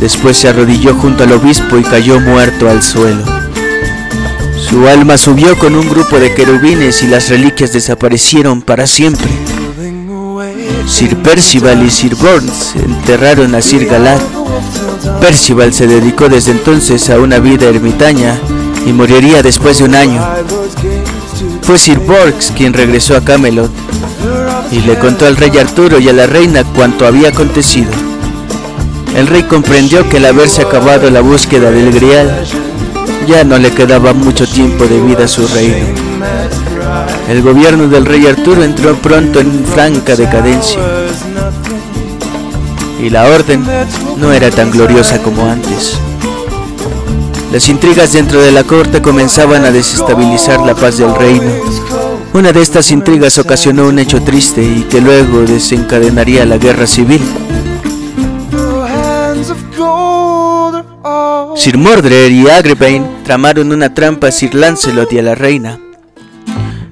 Después 0.00 0.36
se 0.36 0.48
arrodilló 0.48 0.94
junto 0.94 1.24
al 1.24 1.32
obispo 1.32 1.78
y 1.78 1.82
cayó 1.82 2.18
muerto 2.18 2.68
al 2.68 2.82
suelo. 2.82 3.22
Su 4.72 4.88
alma 4.88 5.18
subió 5.18 5.58
con 5.58 5.76
un 5.76 5.86
grupo 5.86 6.18
de 6.18 6.34
querubines 6.34 7.02
y 7.02 7.06
las 7.06 7.28
reliquias 7.28 7.74
desaparecieron 7.74 8.62
para 8.62 8.86
siempre. 8.86 9.28
Sir 10.86 11.14
Percival 11.18 11.84
y 11.84 11.90
Sir 11.90 12.14
Burns 12.14 12.74
enterraron 12.76 13.54
a 13.54 13.60
Sir 13.60 13.84
Galad. 13.84 14.18
Percival 15.20 15.74
se 15.74 15.86
dedicó 15.86 16.30
desde 16.30 16.52
entonces 16.52 17.10
a 17.10 17.18
una 17.18 17.38
vida 17.38 17.66
ermitaña 17.66 18.38
y 18.86 18.94
moriría 18.94 19.42
después 19.42 19.76
de 19.76 19.84
un 19.84 19.94
año. 19.94 20.26
Fue 21.60 21.76
Sir 21.76 21.98
Borx 21.98 22.50
quien 22.56 22.72
regresó 22.72 23.14
a 23.14 23.20
Camelot 23.22 23.70
y 24.70 24.80
le 24.80 24.98
contó 24.98 25.26
al 25.26 25.36
rey 25.36 25.50
Arturo 25.58 25.98
y 25.98 26.08
a 26.08 26.14
la 26.14 26.26
reina 26.26 26.64
cuanto 26.64 27.06
había 27.06 27.28
acontecido. 27.28 27.90
El 29.14 29.26
rey 29.26 29.42
comprendió 29.42 30.08
que 30.08 30.16
al 30.16 30.24
haberse 30.24 30.62
acabado 30.62 31.10
la 31.10 31.20
búsqueda 31.20 31.70
del 31.70 31.92
Grial, 31.92 32.46
ya 33.26 33.44
no 33.44 33.58
le 33.58 33.70
quedaba 33.70 34.12
mucho 34.12 34.46
tiempo 34.46 34.84
de 34.86 35.00
vida 35.00 35.24
a 35.24 35.28
su 35.28 35.46
reino. 35.48 35.86
El 37.28 37.42
gobierno 37.42 37.88
del 37.88 38.04
rey 38.04 38.26
Arturo 38.26 38.62
entró 38.62 38.94
pronto 38.96 39.40
en 39.40 39.64
franca 39.64 40.16
decadencia 40.16 40.80
y 43.02 43.10
la 43.10 43.26
orden 43.26 43.64
no 44.16 44.32
era 44.32 44.50
tan 44.50 44.70
gloriosa 44.70 45.18
como 45.22 45.46
antes. 45.46 45.98
Las 47.52 47.68
intrigas 47.68 48.12
dentro 48.12 48.40
de 48.40 48.52
la 48.52 48.64
corte 48.64 49.02
comenzaban 49.02 49.64
a 49.64 49.70
desestabilizar 49.70 50.60
la 50.60 50.74
paz 50.74 50.98
del 50.98 51.14
reino. 51.14 51.50
Una 52.32 52.52
de 52.52 52.62
estas 52.62 52.90
intrigas 52.92 53.38
ocasionó 53.38 53.88
un 53.88 53.98
hecho 53.98 54.22
triste 54.22 54.62
y 54.62 54.86
que 54.88 55.00
luego 55.00 55.40
desencadenaría 55.40 56.46
la 56.46 56.58
guerra 56.58 56.86
civil. 56.86 57.20
Sir 61.54 61.76
Mordred 61.76 62.30
y 62.30 62.48
Agravain 62.48 63.24
tramaron 63.24 63.72
una 63.72 63.92
trampa 63.92 64.28
a 64.28 64.32
Sir 64.32 64.54
Lancelot 64.54 65.12
y 65.12 65.18
a 65.18 65.22
la 65.22 65.34
reina. 65.34 65.78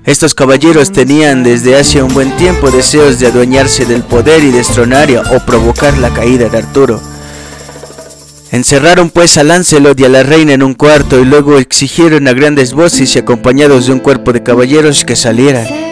Estos 0.04 0.34
caballeros 0.34 0.92
tenían 0.92 1.42
desde 1.42 1.76
hace 1.76 2.02
un 2.02 2.12
buen 2.12 2.36
tiempo 2.36 2.70
deseos 2.70 3.18
de 3.18 3.28
adueñarse 3.28 3.86
del 3.86 4.02
poder 4.02 4.44
y 4.44 4.50
destronar 4.50 5.10
o 5.10 5.46
provocar 5.46 5.96
la 5.98 6.10
caída 6.10 6.48
de 6.48 6.58
Arturo. 6.58 7.00
Encerraron 8.52 9.10
pues 9.10 9.38
a 9.38 9.44
Lancelot 9.44 9.98
y 9.98 10.04
a 10.04 10.08
la 10.08 10.22
reina 10.22 10.52
en 10.52 10.62
un 10.62 10.74
cuarto 10.74 11.18
y 11.18 11.24
luego 11.24 11.58
exigieron 11.58 12.28
a 12.28 12.32
grandes 12.32 12.74
voces 12.74 13.14
y 13.16 13.18
acompañados 13.18 13.86
de 13.86 13.92
un 13.92 14.00
cuerpo 14.00 14.32
de 14.32 14.42
caballeros 14.42 15.04
que 15.04 15.16
salieran. 15.16 15.89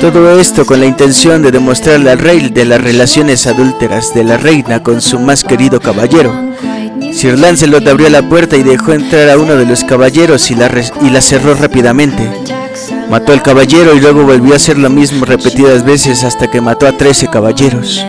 Todo 0.00 0.38
esto 0.38 0.64
con 0.64 0.78
la 0.78 0.86
intención 0.86 1.42
de 1.42 1.50
demostrarle 1.50 2.12
al 2.12 2.20
rey 2.20 2.50
de 2.50 2.64
las 2.64 2.80
relaciones 2.80 3.48
adúlteras 3.48 4.14
de 4.14 4.22
la 4.22 4.36
reina 4.36 4.80
con 4.80 5.00
su 5.00 5.18
más 5.18 5.42
querido 5.42 5.80
caballero. 5.80 6.32
Sir 7.12 7.36
Lancelot 7.36 7.86
abrió 7.88 8.08
la 8.08 8.22
puerta 8.22 8.56
y 8.56 8.62
dejó 8.62 8.92
entrar 8.92 9.28
a 9.28 9.36
uno 9.36 9.56
de 9.56 9.66
los 9.66 9.82
caballeros 9.82 10.52
y 10.52 10.54
la, 10.54 10.70
y 11.02 11.20
cerró 11.20 11.54
rápidamente. 11.54 12.30
Mató 13.10 13.32
al 13.32 13.42
caballero 13.42 13.94
y 13.96 14.00
luego 14.00 14.22
volvió 14.22 14.52
a 14.52 14.56
hacer 14.56 14.78
lo 14.78 14.88
mismo 14.88 15.24
repetidas 15.24 15.84
veces 15.84 16.22
hasta 16.22 16.48
que 16.48 16.60
mató 16.60 16.86
a 16.86 16.96
13 16.96 17.26
caballeros. 17.28 18.04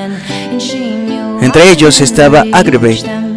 Entre 1.42 1.72
ellos 1.72 2.02
estaba 2.02 2.46
Agravain. 2.54 3.29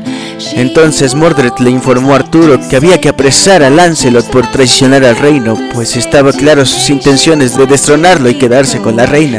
Entonces 0.55 1.15
Mordred 1.15 1.53
le 1.59 1.71
informó 1.71 2.13
a 2.13 2.17
Arturo 2.17 2.59
que 2.69 2.77
había 2.77 3.01
que 3.01 3.09
apresar 3.09 3.63
a 3.63 3.71
Lancelot 3.71 4.29
por 4.31 4.51
traicionar 4.51 5.05
al 5.05 5.17
reino, 5.17 5.57
pues 5.73 5.97
estaba 5.97 6.33
claro 6.33 6.67
sus 6.67 6.91
intenciones 6.91 7.57
de 7.57 7.67
destronarlo 7.67 8.29
y 8.29 8.35
quedarse 8.35 8.81
con 8.81 8.97
la 8.97 9.07
reina. 9.07 9.39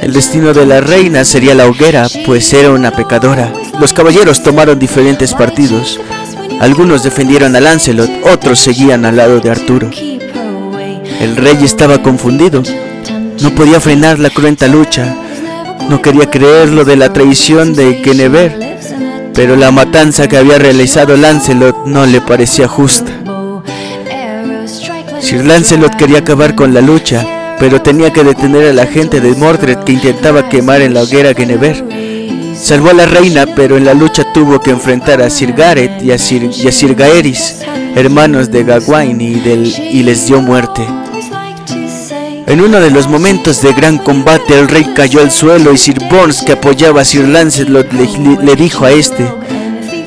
El 0.00 0.12
destino 0.12 0.54
de 0.54 0.64
la 0.64 0.80
reina 0.80 1.24
sería 1.24 1.54
la 1.54 1.66
hoguera, 1.66 2.06
pues 2.24 2.52
era 2.52 2.70
una 2.70 2.92
pecadora. 2.92 3.52
Los 3.78 3.92
caballeros 3.92 4.42
tomaron 4.42 4.78
diferentes 4.78 5.34
partidos. 5.34 6.00
Algunos 6.60 7.02
defendieron 7.02 7.54
a 7.54 7.60
Lancelot, 7.60 8.10
otros 8.22 8.58
seguían 8.58 9.04
al 9.04 9.16
lado 9.16 9.40
de 9.40 9.50
Arturo. 9.50 9.90
El 11.20 11.36
rey 11.36 11.58
estaba 11.62 12.02
confundido. 12.02 12.62
No 13.42 13.54
podía 13.54 13.80
frenar 13.80 14.18
la 14.18 14.30
cruenta 14.30 14.66
lucha. 14.66 15.14
No 15.88 16.00
quería 16.00 16.30
creer 16.30 16.70
lo 16.70 16.84
de 16.84 16.96
la 16.96 17.12
traición 17.12 17.74
de 17.74 18.02
Guinevere, 18.02 18.67
pero 19.38 19.54
la 19.54 19.70
matanza 19.70 20.26
que 20.26 20.36
había 20.36 20.58
realizado 20.58 21.16
Lancelot 21.16 21.86
no 21.86 22.04
le 22.06 22.20
parecía 22.20 22.66
justa. 22.66 23.12
Sir 25.20 25.44
Lancelot 25.44 25.94
quería 25.94 26.18
acabar 26.18 26.56
con 26.56 26.74
la 26.74 26.80
lucha, 26.80 27.54
pero 27.60 27.80
tenía 27.80 28.12
que 28.12 28.24
detener 28.24 28.70
a 28.70 28.72
la 28.72 28.86
gente 28.86 29.20
de 29.20 29.36
Mordred 29.36 29.78
que 29.84 29.92
intentaba 29.92 30.48
quemar 30.48 30.80
en 30.82 30.92
la 30.92 31.02
hoguera 31.02 31.34
Guinevere. 31.34 32.56
Salvó 32.56 32.90
a 32.90 32.94
la 32.94 33.06
reina, 33.06 33.46
pero 33.54 33.76
en 33.76 33.84
la 33.84 33.94
lucha 33.94 34.24
tuvo 34.32 34.58
que 34.58 34.72
enfrentar 34.72 35.22
a 35.22 35.30
Sir 35.30 35.52
Gareth 35.52 36.02
y 36.02 36.10
a 36.10 36.18
Sir, 36.18 36.50
y 36.52 36.94
Gaeris, 36.94 37.60
hermanos 37.94 38.50
de 38.50 38.64
Gawain, 38.64 39.20
y 39.20 40.02
les 40.02 40.26
dio 40.26 40.42
muerte. 40.42 40.84
En 42.48 42.62
uno 42.62 42.80
de 42.80 42.90
los 42.90 43.08
momentos 43.08 43.60
de 43.60 43.74
gran 43.74 43.98
combate 43.98 44.58
el 44.58 44.68
rey 44.68 44.86
cayó 44.96 45.20
al 45.20 45.30
suelo 45.30 45.70
y 45.74 45.76
Sir 45.76 45.98
Burns, 46.10 46.40
que 46.40 46.52
apoyaba 46.52 47.02
a 47.02 47.04
Sir 47.04 47.28
Lancelot, 47.28 47.92
le, 47.92 48.08
le 48.42 48.56
dijo 48.56 48.86
a 48.86 48.90
este, 48.90 49.30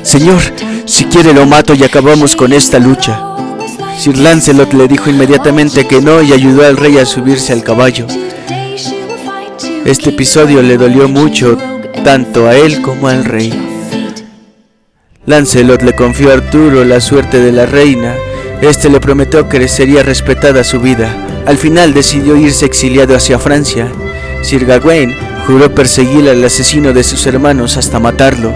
Señor, 0.02 0.40
si 0.84 1.04
quiere 1.04 1.32
lo 1.34 1.46
mato 1.46 1.72
y 1.72 1.84
acabamos 1.84 2.34
con 2.34 2.52
esta 2.52 2.80
lucha. 2.80 3.22
Sir 3.96 4.18
Lancelot 4.18 4.72
le 4.72 4.88
dijo 4.88 5.08
inmediatamente 5.08 5.86
que 5.86 6.00
no 6.00 6.20
y 6.20 6.32
ayudó 6.32 6.66
al 6.66 6.76
rey 6.76 6.98
a 6.98 7.06
subirse 7.06 7.52
al 7.52 7.62
caballo. 7.62 8.08
Este 9.84 10.10
episodio 10.10 10.62
le 10.62 10.76
dolió 10.76 11.08
mucho 11.08 11.56
tanto 12.02 12.48
a 12.48 12.56
él 12.56 12.82
como 12.82 13.06
al 13.06 13.24
rey. 13.24 13.52
Lancelot 15.26 15.82
le 15.82 15.92
confió 15.92 16.30
a 16.30 16.34
Arturo 16.34 16.84
la 16.84 17.00
suerte 17.00 17.38
de 17.38 17.52
la 17.52 17.66
reina. 17.66 18.16
Este 18.60 18.88
le 18.88 18.98
prometió 18.98 19.48
que 19.48 19.68
sería 19.68 20.02
respetada 20.02 20.64
su 20.64 20.80
vida. 20.80 21.31
Al 21.46 21.58
final 21.58 21.92
decidió 21.92 22.36
irse 22.36 22.66
exiliado 22.66 23.16
hacia 23.16 23.38
Francia. 23.38 23.90
Sir 24.42 24.64
Gawain 24.64 25.16
juró 25.46 25.74
perseguir 25.74 26.28
al 26.28 26.44
asesino 26.44 26.92
de 26.92 27.02
sus 27.02 27.26
hermanos 27.26 27.76
hasta 27.76 27.98
matarlo. 27.98 28.54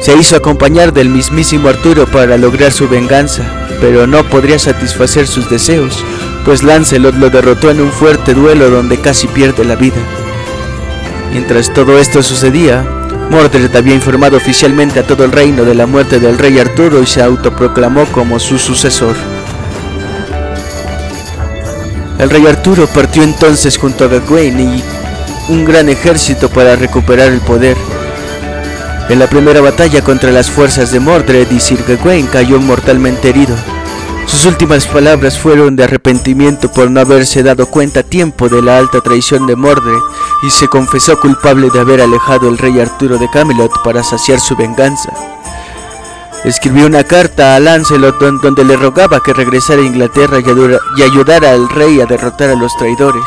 Se 0.00 0.14
hizo 0.14 0.36
acompañar 0.36 0.92
del 0.92 1.08
mismísimo 1.08 1.68
Arturo 1.68 2.06
para 2.06 2.36
lograr 2.36 2.72
su 2.72 2.88
venganza, 2.88 3.42
pero 3.80 4.06
no 4.06 4.22
podría 4.24 4.58
satisfacer 4.58 5.26
sus 5.26 5.48
deseos, 5.48 6.04
pues 6.44 6.62
Lancelot 6.62 7.14
lo 7.14 7.30
derrotó 7.30 7.70
en 7.70 7.80
un 7.80 7.90
fuerte 7.90 8.34
duelo 8.34 8.68
donde 8.68 9.00
casi 9.00 9.26
pierde 9.28 9.64
la 9.64 9.76
vida. 9.76 9.96
Mientras 11.32 11.72
todo 11.72 11.98
esto 11.98 12.22
sucedía, 12.22 12.86
Mordred 13.30 13.74
había 13.74 13.94
informado 13.94 14.36
oficialmente 14.36 15.00
a 15.00 15.06
todo 15.06 15.24
el 15.24 15.32
reino 15.32 15.64
de 15.64 15.74
la 15.74 15.86
muerte 15.86 16.20
del 16.20 16.36
rey 16.36 16.58
Arturo 16.58 17.02
y 17.02 17.06
se 17.06 17.22
autoproclamó 17.22 18.04
como 18.06 18.38
su 18.38 18.58
sucesor. 18.58 19.16
El 22.18 22.30
rey 22.30 22.46
Arturo 22.46 22.86
partió 22.86 23.22
entonces 23.22 23.76
junto 23.76 24.04
a 24.04 24.08
Gawain 24.08 24.60
y 24.60 24.84
un 25.48 25.64
gran 25.64 25.88
ejército 25.88 26.48
para 26.48 26.76
recuperar 26.76 27.32
el 27.32 27.40
poder. 27.40 27.76
En 29.08 29.18
la 29.18 29.26
primera 29.26 29.60
batalla 29.60 30.02
contra 30.02 30.30
las 30.30 30.50
fuerzas 30.50 30.90
de 30.92 31.00
Mordred 31.00 31.50
y 31.50 31.60
Sir 31.60 31.84
Gawain 31.86 32.26
cayó 32.26 32.60
mortalmente 32.60 33.28
herido. 33.28 33.54
Sus 34.26 34.46
últimas 34.46 34.86
palabras 34.86 35.38
fueron 35.38 35.76
de 35.76 35.84
arrepentimiento 35.84 36.72
por 36.72 36.90
no 36.90 37.00
haberse 37.00 37.42
dado 37.42 37.66
cuenta 37.66 38.00
a 38.00 38.02
tiempo 38.02 38.48
de 38.48 38.62
la 38.62 38.78
alta 38.78 39.00
traición 39.00 39.46
de 39.46 39.56
Mordred 39.56 40.00
y 40.42 40.50
se 40.50 40.68
confesó 40.68 41.20
culpable 41.20 41.68
de 41.70 41.80
haber 41.80 42.00
alejado 42.00 42.48
al 42.48 42.58
rey 42.58 42.80
Arturo 42.80 43.18
de 43.18 43.28
Camelot 43.30 43.70
para 43.82 44.02
saciar 44.02 44.40
su 44.40 44.56
venganza. 44.56 45.33
Escribió 46.44 46.86
una 46.86 47.04
carta 47.04 47.56
a 47.56 47.60
Lancelot 47.60 48.18
donde 48.18 48.64
le 48.64 48.76
rogaba 48.76 49.20
que 49.20 49.32
regresara 49.32 49.80
a 49.80 49.86
Inglaterra 49.86 50.40
y 50.96 51.02
ayudara 51.02 51.52
al 51.52 51.70
rey 51.70 52.02
a 52.02 52.06
derrotar 52.06 52.50
a 52.50 52.54
los 52.54 52.76
traidores. 52.76 53.24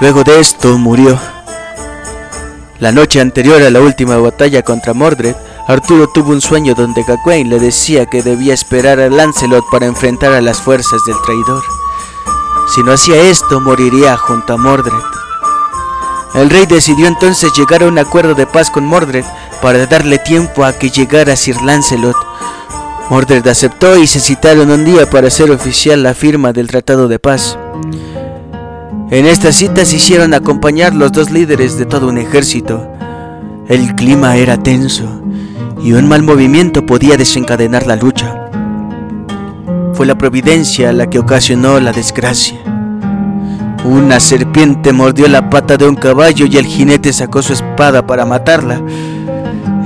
Luego 0.00 0.24
de 0.24 0.40
esto 0.40 0.76
murió. 0.76 1.16
La 2.80 2.90
noche 2.90 3.20
anterior 3.20 3.62
a 3.62 3.70
la 3.70 3.80
última 3.80 4.16
batalla 4.18 4.62
contra 4.62 4.92
Mordred, 4.92 5.36
Arturo 5.68 6.08
tuvo 6.08 6.32
un 6.32 6.40
sueño 6.40 6.74
donde 6.74 7.04
Gawain 7.04 7.48
le 7.48 7.60
decía 7.60 8.06
que 8.06 8.22
debía 8.22 8.54
esperar 8.54 8.98
a 9.00 9.08
Lancelot 9.08 9.64
para 9.70 9.86
enfrentar 9.86 10.32
a 10.32 10.40
las 10.40 10.60
fuerzas 10.60 11.04
del 11.06 11.16
traidor. 11.24 11.62
Si 12.74 12.82
no 12.82 12.92
hacía 12.92 13.22
esto, 13.22 13.60
moriría 13.60 14.16
junto 14.16 14.52
a 14.52 14.56
Mordred. 14.56 15.15
El 16.34 16.50
rey 16.50 16.66
decidió 16.66 17.06
entonces 17.06 17.52
llegar 17.56 17.82
a 17.82 17.88
un 17.88 17.98
acuerdo 17.98 18.34
de 18.34 18.46
paz 18.46 18.70
con 18.70 18.84
Mordred 18.84 19.24
para 19.62 19.86
darle 19.86 20.18
tiempo 20.18 20.64
a 20.64 20.72
que 20.72 20.90
llegara 20.90 21.36
Sir 21.36 21.62
Lancelot. 21.62 22.16
Mordred 23.08 23.46
aceptó 23.46 23.96
y 23.96 24.06
se 24.06 24.20
citaron 24.20 24.70
un 24.70 24.84
día 24.84 25.08
para 25.08 25.28
hacer 25.28 25.50
oficial 25.50 26.02
la 26.02 26.12
firma 26.12 26.52
del 26.52 26.66
Tratado 26.66 27.08
de 27.08 27.18
Paz. 27.18 27.58
En 29.10 29.24
esta 29.24 29.52
cita 29.52 29.84
se 29.84 29.96
hicieron 29.96 30.34
acompañar 30.34 30.94
los 30.94 31.12
dos 31.12 31.30
líderes 31.30 31.78
de 31.78 31.86
todo 31.86 32.08
un 32.08 32.18
ejército. 32.18 32.86
El 33.68 33.94
clima 33.94 34.36
era 34.36 34.60
tenso 34.62 35.22
y 35.82 35.92
un 35.92 36.08
mal 36.08 36.22
movimiento 36.22 36.84
podía 36.84 37.16
desencadenar 37.16 37.86
la 37.86 37.96
lucha. 37.96 38.50
Fue 39.94 40.04
la 40.04 40.18
providencia 40.18 40.92
la 40.92 41.08
que 41.08 41.20
ocasionó 41.20 41.80
la 41.80 41.92
desgracia. 41.92 42.75
Una 43.86 44.18
serpiente 44.18 44.92
mordió 44.92 45.28
la 45.28 45.48
pata 45.48 45.76
de 45.76 45.88
un 45.88 45.94
caballo 45.94 46.44
y 46.46 46.56
el 46.56 46.66
jinete 46.66 47.12
sacó 47.12 47.40
su 47.40 47.52
espada 47.52 48.04
para 48.04 48.26
matarla. 48.26 48.82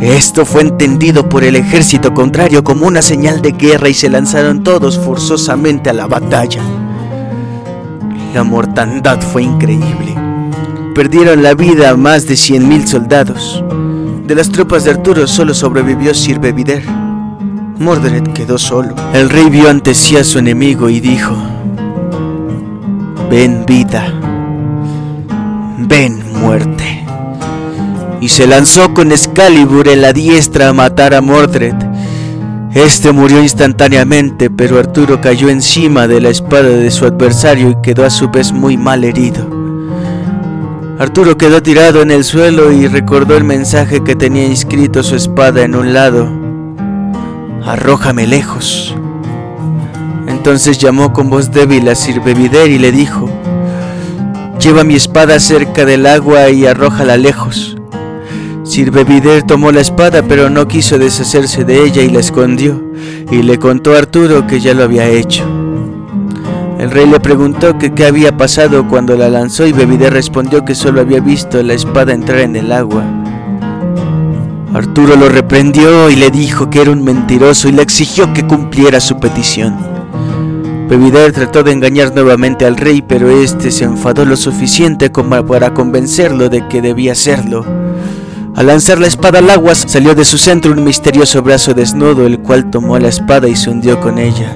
Esto 0.00 0.46
fue 0.46 0.62
entendido 0.62 1.28
por 1.28 1.44
el 1.44 1.54
ejército 1.54 2.14
contrario 2.14 2.64
como 2.64 2.86
una 2.86 3.02
señal 3.02 3.42
de 3.42 3.52
guerra 3.52 3.90
y 3.90 3.94
se 3.94 4.08
lanzaron 4.08 4.62
todos 4.62 4.98
forzosamente 4.98 5.90
a 5.90 5.92
la 5.92 6.06
batalla. 6.06 6.62
La 8.32 8.42
mortandad 8.42 9.20
fue 9.20 9.42
increíble. 9.42 10.16
Perdieron 10.94 11.42
la 11.42 11.52
vida 11.52 11.94
más 11.94 12.26
de 12.26 12.36
100.000 12.36 12.86
soldados. 12.86 13.62
De 14.26 14.34
las 14.34 14.48
tropas 14.48 14.84
de 14.84 14.92
Arturo 14.92 15.26
solo 15.26 15.52
sobrevivió 15.52 16.14
Sir 16.14 16.38
Bevider. 16.38 16.82
Mordred 17.78 18.28
quedó 18.32 18.56
solo. 18.56 18.94
El 19.12 19.28
rey 19.28 19.50
vio 19.50 19.68
ante 19.68 19.92
sí 19.92 20.16
a 20.16 20.24
su 20.24 20.38
enemigo 20.38 20.88
y 20.88 21.00
dijo, 21.00 21.36
Ven 23.30 23.64
vida, 23.64 24.12
ven 25.78 26.20
muerte. 26.40 27.06
Y 28.20 28.28
se 28.28 28.44
lanzó 28.48 28.92
con 28.92 29.12
Excalibur 29.12 29.86
en 29.86 30.02
la 30.02 30.12
diestra 30.12 30.70
a 30.70 30.72
matar 30.72 31.14
a 31.14 31.20
Mordred. 31.20 31.76
Este 32.74 33.12
murió 33.12 33.40
instantáneamente, 33.40 34.50
pero 34.50 34.80
Arturo 34.80 35.20
cayó 35.20 35.48
encima 35.48 36.08
de 36.08 36.20
la 36.20 36.30
espada 36.30 36.70
de 36.70 36.90
su 36.90 37.04
adversario 37.04 37.70
y 37.70 37.76
quedó 37.84 38.04
a 38.04 38.10
su 38.10 38.30
vez 38.30 38.50
muy 38.50 38.76
mal 38.76 39.04
herido. 39.04 39.48
Arturo 40.98 41.38
quedó 41.38 41.62
tirado 41.62 42.02
en 42.02 42.10
el 42.10 42.24
suelo 42.24 42.72
y 42.72 42.88
recordó 42.88 43.36
el 43.36 43.44
mensaje 43.44 44.02
que 44.02 44.16
tenía 44.16 44.44
inscrito 44.44 45.04
su 45.04 45.14
espada 45.14 45.62
en 45.62 45.76
un 45.76 45.94
lado. 45.94 46.28
Arrójame 47.64 48.26
lejos. 48.26 48.96
Entonces 50.40 50.78
llamó 50.78 51.12
con 51.12 51.28
voz 51.28 51.52
débil 51.52 51.86
a 51.90 51.94
Sir 51.94 52.18
Bevider 52.22 52.70
y 52.70 52.78
le 52.78 52.92
dijo, 52.92 53.28
Lleva 54.58 54.84
mi 54.84 54.94
espada 54.94 55.38
cerca 55.38 55.84
del 55.84 56.06
agua 56.06 56.48
y 56.48 56.64
arrójala 56.64 57.18
lejos. 57.18 57.76
Sir 58.64 58.90
Bevider 58.90 59.42
tomó 59.42 59.70
la 59.70 59.82
espada 59.82 60.22
pero 60.22 60.48
no 60.48 60.66
quiso 60.66 60.98
deshacerse 60.98 61.64
de 61.64 61.84
ella 61.84 62.00
y 62.00 62.08
la 62.08 62.20
escondió, 62.20 62.82
y 63.30 63.42
le 63.42 63.58
contó 63.58 63.94
a 63.94 63.98
Arturo 63.98 64.46
que 64.46 64.60
ya 64.60 64.72
lo 64.72 64.84
había 64.84 65.06
hecho. 65.08 65.44
El 66.78 66.90
rey 66.90 67.06
le 67.06 67.20
preguntó 67.20 67.76
que 67.76 67.92
qué 67.92 68.06
había 68.06 68.34
pasado 68.34 68.88
cuando 68.88 69.18
la 69.18 69.28
lanzó 69.28 69.66
y 69.66 69.74
Bevider 69.74 70.14
respondió 70.14 70.64
que 70.64 70.74
solo 70.74 71.02
había 71.02 71.20
visto 71.20 71.62
la 71.62 71.74
espada 71.74 72.14
entrar 72.14 72.38
en 72.38 72.56
el 72.56 72.72
agua. 72.72 73.04
Arturo 74.72 75.16
lo 75.16 75.28
reprendió 75.28 76.08
y 76.08 76.16
le 76.16 76.30
dijo 76.30 76.70
que 76.70 76.80
era 76.80 76.92
un 76.92 77.04
mentiroso 77.04 77.68
y 77.68 77.72
le 77.72 77.82
exigió 77.82 78.32
que 78.32 78.46
cumpliera 78.46 79.00
su 79.00 79.20
petición. 79.20 79.89
Bevider 80.90 81.30
trató 81.30 81.62
de 81.62 81.70
engañar 81.70 82.12
nuevamente 82.12 82.66
al 82.66 82.76
rey, 82.76 83.00
pero 83.00 83.30
este 83.30 83.70
se 83.70 83.84
enfadó 83.84 84.24
lo 84.24 84.34
suficiente 84.36 85.12
como 85.12 85.46
para 85.46 85.72
convencerlo 85.72 86.48
de 86.48 86.66
que 86.66 86.82
debía 86.82 87.12
hacerlo. 87.12 87.64
Al 88.56 88.66
lanzar 88.66 88.98
la 88.98 89.06
espada 89.06 89.38
al 89.38 89.48
agua 89.50 89.76
salió 89.76 90.16
de 90.16 90.24
su 90.24 90.36
centro 90.36 90.72
un 90.72 90.82
misterioso 90.82 91.42
brazo 91.42 91.74
desnudo, 91.74 92.26
el 92.26 92.40
cual 92.40 92.70
tomó 92.72 92.98
la 92.98 93.06
espada 93.06 93.46
y 93.46 93.54
se 93.54 93.70
hundió 93.70 94.00
con 94.00 94.18
ella. 94.18 94.52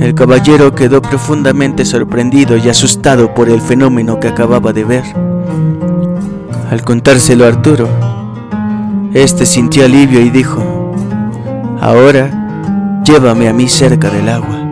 El 0.00 0.12
caballero 0.16 0.74
quedó 0.74 1.00
profundamente 1.00 1.84
sorprendido 1.84 2.56
y 2.56 2.68
asustado 2.68 3.32
por 3.32 3.48
el 3.48 3.60
fenómeno 3.60 4.18
que 4.18 4.26
acababa 4.26 4.72
de 4.72 4.82
ver. 4.82 5.04
Al 6.68 6.82
contárselo 6.82 7.44
a 7.44 7.48
Arturo, 7.48 7.88
este 9.14 9.46
sintió 9.46 9.84
alivio 9.84 10.20
y 10.20 10.30
dijo, 10.30 10.64
Ahora 11.80 12.40
llévame 13.10 13.48
a 13.48 13.52
mí 13.52 13.68
cerca 13.68 14.08
del 14.08 14.28
agua. 14.28 14.70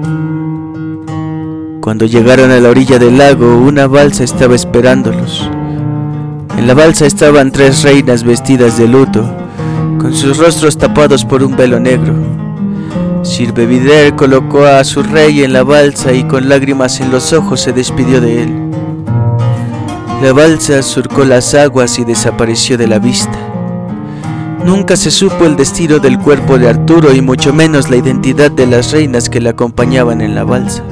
Cuando 1.80 2.06
llegaron 2.06 2.52
a 2.52 2.60
la 2.60 2.68
orilla 2.68 2.98
del 2.98 3.18
lago, 3.18 3.56
una 3.58 3.88
balsa 3.88 4.22
estaba 4.22 4.54
esperándolos. 4.54 5.50
En 6.56 6.68
la 6.68 6.74
balsa 6.74 7.06
estaban 7.06 7.50
tres 7.50 7.82
reinas 7.82 8.22
vestidas 8.22 8.78
de 8.78 8.86
luto, 8.86 9.28
con 9.98 10.14
sus 10.14 10.38
rostros 10.38 10.78
tapados 10.78 11.24
por 11.24 11.42
un 11.42 11.56
velo 11.56 11.80
negro. 11.80 12.14
Sir 13.22 13.52
Bevider 13.52 14.14
colocó 14.14 14.64
a 14.64 14.84
su 14.84 15.02
rey 15.02 15.42
en 15.42 15.52
la 15.52 15.64
balsa 15.64 16.12
y 16.12 16.22
con 16.22 16.48
lágrimas 16.48 17.00
en 17.00 17.10
los 17.10 17.32
ojos 17.32 17.60
se 17.60 17.72
despidió 17.72 18.20
de 18.20 18.42
él. 18.44 18.70
La 20.22 20.32
balsa 20.32 20.82
surcó 20.82 21.24
las 21.24 21.54
aguas 21.54 21.98
y 21.98 22.04
desapareció 22.04 22.78
de 22.78 22.86
la 22.86 23.00
vista. 23.00 23.47
Nunca 24.64 24.96
se 24.96 25.10
supo 25.10 25.44
el 25.44 25.56
destino 25.56 25.98
del 25.98 26.18
cuerpo 26.18 26.58
de 26.58 26.68
Arturo 26.68 27.14
y 27.14 27.20
mucho 27.20 27.52
menos 27.52 27.90
la 27.90 27.96
identidad 27.96 28.50
de 28.50 28.66
las 28.66 28.92
reinas 28.92 29.28
que 29.28 29.40
le 29.40 29.50
acompañaban 29.50 30.20
en 30.20 30.34
la 30.34 30.44
balsa. 30.44 30.82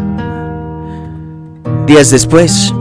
Días 1.87 2.11
después, 2.11 2.73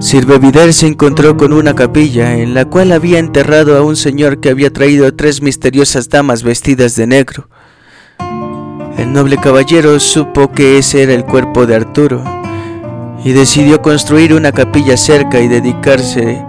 Sir 0.00 0.26
Bevider 0.26 0.72
se 0.72 0.86
encontró 0.86 1.36
con 1.36 1.52
una 1.52 1.74
capilla 1.74 2.36
en 2.36 2.54
la 2.54 2.64
cual 2.64 2.92
había 2.92 3.18
enterrado 3.18 3.76
a 3.76 3.82
un 3.82 3.96
señor 3.96 4.40
que 4.40 4.50
había 4.50 4.72
traído 4.72 5.12
tres 5.14 5.42
misteriosas 5.42 6.08
damas 6.08 6.42
vestidas 6.42 6.94
de 6.96 7.06
negro. 7.06 7.48
El 8.96 9.12
noble 9.12 9.38
caballero 9.38 9.98
supo 10.00 10.52
que 10.52 10.78
ese 10.78 11.02
era 11.02 11.14
el 11.14 11.24
cuerpo 11.24 11.66
de 11.66 11.76
Arturo 11.76 12.22
y 13.24 13.32
decidió 13.32 13.82
construir 13.82 14.34
una 14.34 14.52
capilla 14.52 14.96
cerca 14.96 15.40
y 15.40 15.48
dedicarse 15.48 16.44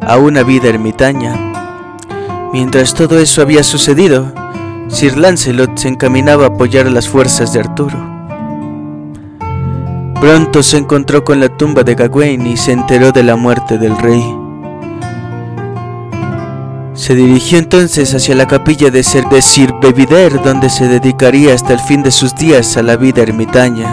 a 0.00 0.16
una 0.16 0.42
vida 0.42 0.68
ermitaña. 0.68 1.49
Mientras 2.52 2.94
todo 2.94 3.18
eso 3.18 3.42
había 3.42 3.62
sucedido, 3.62 4.32
Sir 4.88 5.16
Lancelot 5.16 5.78
se 5.78 5.88
encaminaba 5.88 6.44
a 6.44 6.48
apoyar 6.48 6.90
las 6.90 7.08
fuerzas 7.08 7.52
de 7.52 7.60
Arturo. 7.60 7.96
Pronto 10.20 10.62
se 10.62 10.76
encontró 10.76 11.24
con 11.24 11.38
la 11.38 11.48
tumba 11.48 11.84
de 11.84 11.94
Gawain 11.94 12.46
y 12.46 12.56
se 12.56 12.72
enteró 12.72 13.12
de 13.12 13.22
la 13.22 13.36
muerte 13.36 13.78
del 13.78 13.96
rey. 13.96 14.22
Se 16.92 17.14
dirigió 17.14 17.58
entonces 17.58 18.12
hacia 18.14 18.34
la 18.34 18.46
capilla 18.46 18.90
de, 18.90 19.02
Sir 19.02 19.72
Bevider, 19.80 20.42
donde 20.42 20.68
se 20.68 20.88
dedicaría 20.88 21.54
hasta 21.54 21.72
el 21.72 21.80
fin 21.80 22.02
de 22.02 22.10
sus 22.10 22.34
días 22.34 22.76
a 22.76 22.82
la 22.82 22.96
vida 22.96 23.22
ermitaña. 23.22 23.88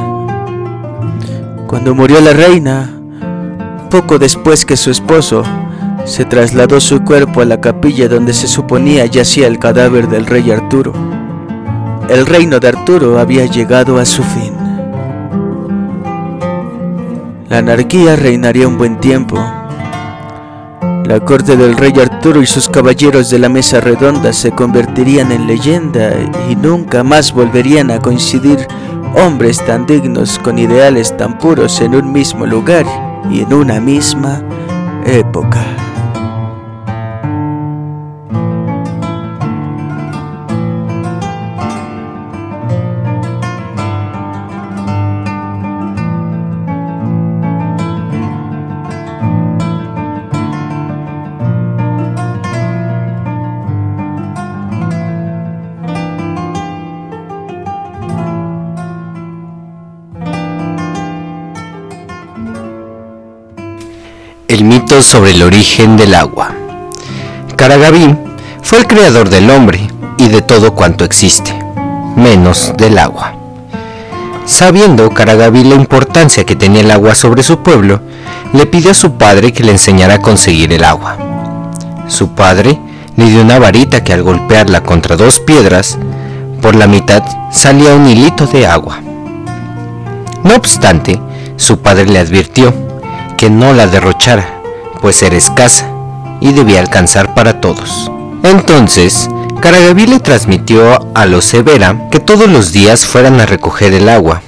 Cuando 1.68 1.96
murió 1.96 2.20
la 2.20 2.34
reina, 2.34 2.90
poco 3.90 4.20
después 4.20 4.66
que 4.66 4.76
su 4.76 4.92
esposo, 4.92 5.44
se 6.08 6.24
trasladó 6.24 6.80
su 6.80 7.04
cuerpo 7.04 7.42
a 7.42 7.46
la 7.46 7.60
capilla 7.60 8.08
donde 8.08 8.34
se 8.34 8.48
suponía 8.48 9.06
yacía 9.06 9.46
el 9.46 9.60
cadáver 9.60 10.08
del 10.08 10.26
rey 10.26 10.50
Arturo. 10.52 10.94
El 12.10 12.26
reino 12.26 12.62
de 12.62 12.70
Arturo 12.70 13.20
había 13.20 13.46
llegado 13.46 13.98
a 14.00 14.06
su 14.06 14.24
fin. 14.24 14.54
La 17.50 17.58
anarquía 17.58 18.16
reinaría 18.16 18.68
un 18.68 18.78
buen 18.78 19.00
tiempo. 19.02 19.38
La 21.06 21.20
corte 21.20 21.58
del 21.58 21.76
rey 21.76 21.94
Arturo 22.00 22.42
y 22.42 22.46
sus 22.46 22.70
caballeros 22.70 23.30
de 23.30 23.40
la 23.40 23.50
mesa 23.50 23.82
redonda 23.82 24.32
se 24.32 24.52
convertirían 24.52 25.34
en 25.34 25.46
leyenda 25.46 26.12
y 26.50 26.56
nunca 26.56 27.04
más 27.04 27.34
volverían 27.34 27.92
a 27.92 28.00
coincidir 28.00 28.66
hombres 29.14 29.64
tan 29.66 29.86
dignos 29.86 30.40
con 30.40 30.58
ideales 30.58 31.16
tan 31.18 31.38
puros 31.38 31.82
en 31.82 31.96
un 31.96 32.14
mismo 32.14 32.46
lugar 32.46 32.86
y 33.30 33.42
en 33.42 33.54
una 33.54 33.82
misma 33.82 34.42
época. 35.06 35.66
El 64.48 64.64
mito 64.64 65.02
sobre 65.02 65.32
el 65.32 65.44
origen 65.44 65.98
del 65.98 66.16
agua. 66.16 66.56
Karagaví 67.58 68.16
fue 68.62 68.80
el 68.80 68.88
creador 68.88 69.30
del 69.30 69.50
hombre 69.50 69.90
y 70.18 70.30
de 70.30 70.42
todo 70.42 70.74
cuanto 70.74 71.04
existe, 71.04 71.54
menos 72.16 72.72
del 72.78 72.98
agua. 72.98 73.36
Sabiendo 74.46 75.10
Karagaví 75.10 75.66
la 75.66 75.76
importancia 75.76 76.46
que 76.46 76.56
tenía 76.56 76.80
el 76.80 76.92
agua 76.92 77.14
sobre 77.14 77.44
su 77.44 77.62
pueblo, 77.62 78.00
le 78.54 78.66
pidió 78.66 78.92
a 78.92 78.94
su 78.94 79.18
padre 79.18 79.52
que 79.52 79.66
le 79.66 79.74
enseñara 79.74 80.14
a 80.14 80.22
conseguir 80.22 80.72
el 80.72 80.86
agua. 80.86 81.18
Su 82.08 82.30
padre 82.30 82.80
le 83.18 83.26
dio 83.26 83.42
una 83.42 83.60
varita 83.60 84.02
que 84.06 84.14
al 84.14 84.24
golpearla 84.24 84.82
contra 84.82 85.18
dos 85.18 85.42
piedras, 85.42 85.98
por 86.62 86.74
la 86.74 86.88
mitad 86.88 87.22
salía 87.52 87.94
un 87.94 88.08
hilito 88.08 88.48
de 88.48 88.66
agua. 88.66 89.02
No 90.46 90.56
obstante, 90.56 91.20
su 91.58 91.80
padre 91.80 92.06
le 92.06 92.20
advirtió 92.20 92.74
que 93.38 93.50
no 93.50 93.74
la 93.74 93.88
derrochara, 93.88 94.62
pues 95.00 95.22
era 95.22 95.38
escasa 95.38 95.90
y 96.42 96.54
debía 96.54 96.80
alcanzar 96.80 97.34
para 97.34 97.62
todos. 97.62 98.12
Entonces, 98.44 99.30
Karagaví 99.62 100.08
le 100.08 100.20
transmitió 100.20 101.00
a 101.16 101.26
los 101.26 101.46
Severa 101.46 102.10
que 102.12 102.20
todos 102.20 102.50
los 102.50 102.72
días 102.72 103.06
fueran 103.06 103.40
a 103.40 103.46
recoger 103.46 103.94
el 103.94 104.10
agua, 104.10 104.42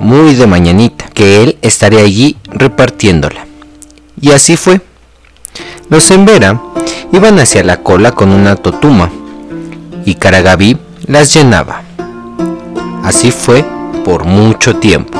muy 0.00 0.34
de 0.34 0.46
mañanita, 0.46 1.06
que 1.12 1.42
él 1.42 1.58
estaría 1.62 2.00
allí 2.00 2.36
repartiéndola. 2.46 3.46
Y 4.20 4.30
así 4.32 4.56
fue. 4.56 4.80
Los 5.88 6.04
Severa 6.04 6.60
iban 7.12 7.38
hacia 7.38 7.64
la 7.64 7.78
cola 7.78 8.12
con 8.12 8.30
una 8.30 8.56
totuma 8.56 9.10
y 10.04 10.14
Karagaví 10.14 10.76
las 11.06 11.34
llenaba. 11.34 11.82
Así 13.04 13.30
fue 13.30 13.64
por 14.04 14.24
mucho 14.24 14.76
tiempo. 14.76 15.18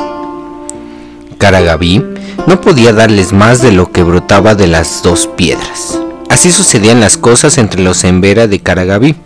Karagaví 1.38 2.15
no 2.46 2.60
podía 2.60 2.92
darles 2.92 3.32
más 3.32 3.62
de 3.62 3.72
lo 3.72 3.90
que 3.90 4.02
brotaba 4.02 4.54
de 4.54 4.66
las 4.66 5.02
dos 5.02 5.26
piedras. 5.26 5.98
Así 6.28 6.50
sucedían 6.50 7.00
las 7.00 7.16
cosas 7.16 7.58
entre 7.58 7.82
los 7.82 8.04
Embera 8.04 8.46
de 8.46 8.60
Karagaví, 8.60 9.16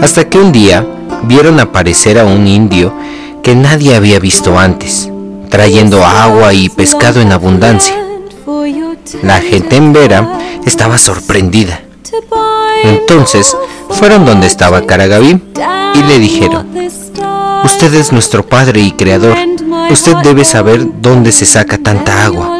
hasta 0.00 0.28
que 0.28 0.38
un 0.38 0.52
día 0.52 0.86
vieron 1.24 1.60
aparecer 1.60 2.18
a 2.18 2.24
un 2.24 2.46
indio 2.46 2.92
que 3.42 3.54
nadie 3.54 3.94
había 3.94 4.18
visto 4.18 4.58
antes, 4.58 5.10
trayendo 5.50 6.04
agua 6.04 6.54
y 6.54 6.68
pescado 6.68 7.20
en 7.20 7.32
abundancia. 7.32 7.94
La 9.22 9.40
gente 9.40 9.76
en 9.76 9.92
Vera 9.92 10.38
estaba 10.64 10.98
sorprendida. 10.98 11.82
Entonces 12.84 13.56
fueron 13.90 14.24
donde 14.24 14.46
estaba 14.46 14.86
Karagaví 14.86 15.40
y 15.94 16.02
le 16.04 16.18
dijeron, 16.18 16.68
Usted 17.64 17.94
es 17.94 18.12
nuestro 18.12 18.44
padre 18.46 18.80
y 18.80 18.92
creador. 18.92 19.36
Usted 19.90 20.16
debe 20.22 20.44
saber 20.44 20.86
dónde 21.00 21.32
se 21.32 21.44
saca 21.46 21.78
tanta 21.78 22.24
agua. 22.24 22.58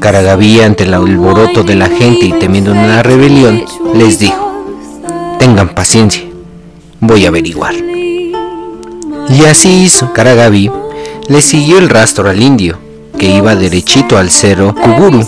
Karagaví, 0.00 0.60
ante 0.60 0.84
el 0.84 0.94
alboroto 0.94 1.62
de 1.64 1.74
la 1.74 1.88
gente 1.88 2.26
y 2.26 2.32
temiendo 2.32 2.72
una 2.72 3.02
rebelión, 3.02 3.64
les 3.94 4.18
dijo, 4.18 4.64
tengan 5.38 5.70
paciencia, 5.70 6.22
voy 7.00 7.24
a 7.24 7.28
averiguar. 7.28 7.74
Y 7.74 9.44
así 9.44 9.82
hizo. 9.84 10.12
Karagaví 10.12 10.70
le 11.28 11.42
siguió 11.42 11.78
el 11.78 11.88
rastro 11.90 12.30
al 12.30 12.40
indio, 12.42 12.78
que 13.18 13.26
iba 13.36 13.54
derechito 13.54 14.16
al 14.16 14.30
cerro 14.30 14.74
Kuburu. 14.74 15.26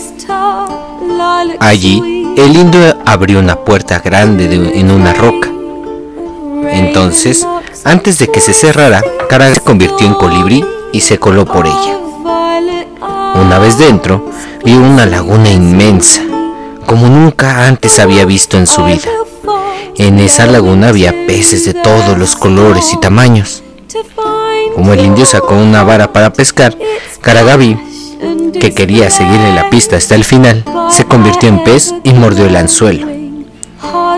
Allí, 1.59 2.27
el 2.37 2.57
indio 2.57 2.97
abrió 3.05 3.39
una 3.41 3.57
puerta 3.57 3.99
grande 3.99 4.49
de- 4.49 4.79
en 4.79 4.91
una 4.91 5.13
roca. 5.13 5.49
Entonces, 6.71 7.47
antes 7.85 8.19
de 8.19 8.29
que 8.29 8.41
se 8.41 8.53
cerrara, 8.53 9.03
Karagaví 9.29 9.55
se 9.55 9.61
convirtió 9.63 10.07
en 10.07 10.15
colibrí 10.15 10.65
y 10.93 11.01
se 11.01 11.19
coló 11.19 11.45
por 11.45 11.67
ella. 11.67 11.99
Una 13.35 13.59
vez 13.59 13.79
dentro, 13.79 14.31
vio 14.65 14.79
una 14.79 15.07
laguna 15.07 15.51
inmensa, 15.51 16.23
como 16.87 17.09
nunca 17.09 17.67
antes 17.67 17.99
había 17.99 18.25
visto 18.25 18.59
en 18.59 18.67
su 18.67 18.85
vida. 18.85 19.09
En 19.97 20.19
esa 20.19 20.47
laguna 20.47 20.89
había 20.89 21.13
peces 21.27 21.65
de 21.65 21.75
todos 21.75 22.19
los 22.19 22.37
colores 22.37 22.93
y 22.93 23.01
tamaños. 23.01 23.63
Como 24.75 24.93
el 24.93 25.05
indio 25.05 25.25
sacó 25.25 25.55
una 25.55 25.83
vara 25.83 26.13
para 26.13 26.33
pescar, 26.33 26.77
Karagaví, 27.21 27.79
que 28.61 28.73
quería 28.75 29.11
seguirle 29.11 29.55
la 29.55 29.71
pista 29.71 29.97
hasta 29.97 30.15
el 30.15 30.25
final, 30.25 30.65
se 30.91 31.05
convirtió 31.05 31.49
en 31.49 31.65
pez 31.65 31.95
y 32.05 32.13
mordió 32.13 32.47
el 32.47 32.57
anzuelo. 32.57 33.09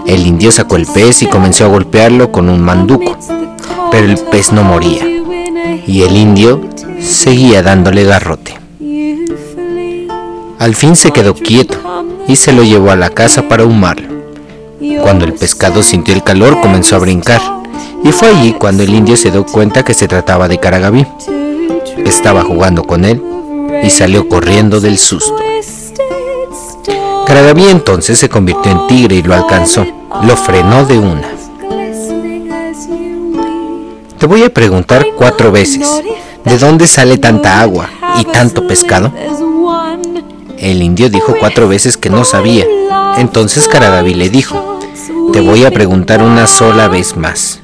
El 0.07 0.27
indio 0.27 0.51
sacó 0.51 0.77
el 0.77 0.87
pez 0.87 1.22
y 1.22 1.27
comenzó 1.27 1.64
a 1.64 1.68
golpearlo 1.68 2.33
con 2.33 2.48
un 2.48 2.61
manduco, 2.61 3.16
pero 3.93 4.07
el 4.07 4.17
pez 4.17 4.53
no 4.53 4.65
moría 4.65 5.07
y 5.87 6.03
el 6.03 6.17
indio 6.17 6.63
seguía 7.01 7.63
dándole 7.63 8.05
garrote. 8.05 8.59
Al 10.59 10.75
fin 10.75 10.97
se 10.97 11.11
quedó 11.11 11.35
quieto 11.35 11.77
y 12.27 12.37
se 12.37 12.53
lo 12.53 12.63
llevó 12.63 12.91
a 12.91 12.97
la 12.97 13.11
casa 13.11 13.49
para 13.49 13.65
ahumarlo. 13.65 14.09
Cuando 15.03 15.27
el 15.27 15.35
pescado 15.35 15.83
sintió 15.83 16.15
el 16.15 16.25
calor 16.25 16.61
comenzó 16.61 16.97
a 16.97 17.01
brincar 17.01 17.41
y 18.03 18.13
fue 18.13 18.29
allí 18.29 18.55
cuando 18.55 18.83
el 18.83 18.95
indio 18.95 19.17
se 19.17 19.31
dio 19.31 19.45
cuenta 19.45 19.85
que 19.85 19.95
se 19.95 20.09
trataba 20.09 20.49
de 20.49 20.59
Karagaví. 20.59 21.07
Estaba 21.99 22.43
jugando 22.43 22.85
con 22.85 23.05
él 23.05 23.23
y 23.83 23.91
salió 23.91 24.29
corriendo 24.29 24.81
del 24.81 24.99
susto. 24.99 25.37
Karagaví 27.27 27.69
entonces 27.69 28.19
se 28.19 28.29
convirtió 28.29 28.73
en 28.73 28.87
tigre 28.87 29.17
y 29.17 29.23
lo 29.23 29.35
alcanzó. 29.35 29.85
Lo 30.23 30.37
frenó 30.37 30.87
de 30.87 30.99
una. 30.99 31.42
Te 34.23 34.29
voy 34.29 34.45
a 34.45 34.55
preguntar 34.55 35.05
cuatro 35.17 35.51
veces, 35.51 36.01
¿de 36.45 36.57
dónde 36.57 36.87
sale 36.87 37.19
tanta 37.19 37.61
agua 37.61 37.91
y 38.21 38.25
tanto 38.25 38.69
pescado? 38.69 39.13
El 40.59 40.81
indio 40.81 41.11
dijo 41.11 41.35
cuatro 41.41 41.67
veces 41.67 41.97
que 41.97 42.09
no 42.09 42.25
sabía. 42.25 42.65
Entonces 43.19 43.67
Karagaví 43.67 44.15
le 44.15 44.31
dijo, 44.31 44.79
te 45.33 45.41
voy 45.41 45.65
a 45.65 45.73
preguntar 45.73 46.23
una 46.23 46.47
sola 46.47 46.87
vez 46.87 47.17
más. 47.17 47.63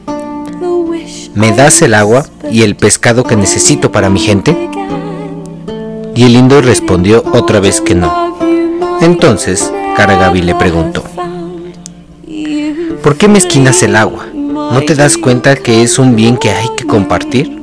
¿Me 1.33 1.53
das 1.53 1.81
el 1.81 1.95
agua 1.95 2.27
y 2.51 2.63
el 2.63 2.75
pescado 2.75 3.23
que 3.23 3.37
necesito 3.37 3.93
para 3.93 4.11
mi 4.11 4.19
gente? 4.19 4.69
Y 6.17 6.25
el 6.25 6.35
indio 6.35 6.61
respondió 6.61 7.23
otra 7.35 7.61
vez 7.61 7.81
que 7.81 7.95
no. 7.95 8.37
Entonces 9.01 9.73
Karagaví 9.97 10.43
le 10.43 10.57
preguntó, 10.57 11.05
¿por 13.01 13.17
qué 13.17 13.29
mezquinas 13.29 13.81
el 13.85 13.95
agua? 13.95 14.27
¿No 14.71 14.83
te 14.83 14.95
das 14.95 15.17
cuenta 15.17 15.57
que 15.57 15.83
es 15.83 15.99
un 15.99 16.15
bien 16.15 16.37
que 16.37 16.51
hay 16.51 16.69
que 16.77 16.87
compartir? 16.87 17.59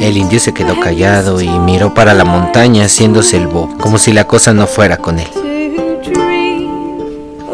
El 0.00 0.16
indio 0.16 0.38
se 0.38 0.54
quedó 0.54 0.78
callado 0.78 1.40
y 1.40 1.48
miró 1.48 1.92
para 1.92 2.14
la 2.14 2.24
montaña 2.24 2.84
haciéndose 2.84 3.36
el 3.36 3.48
como 3.48 3.98
si 3.98 4.12
la 4.12 4.26
cosa 4.26 4.54
no 4.54 4.66
fuera 4.66 4.96
con 4.96 5.18
él. 5.18 5.28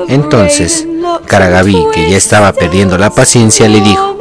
Entonces, 0.08 0.86
Karagaví, 1.26 1.86
que 1.92 2.10
ya 2.10 2.16
estaba 2.16 2.52
perdiendo 2.52 2.98
la 2.98 3.10
paciencia, 3.10 3.68
le 3.68 3.80
dijo, 3.80 4.18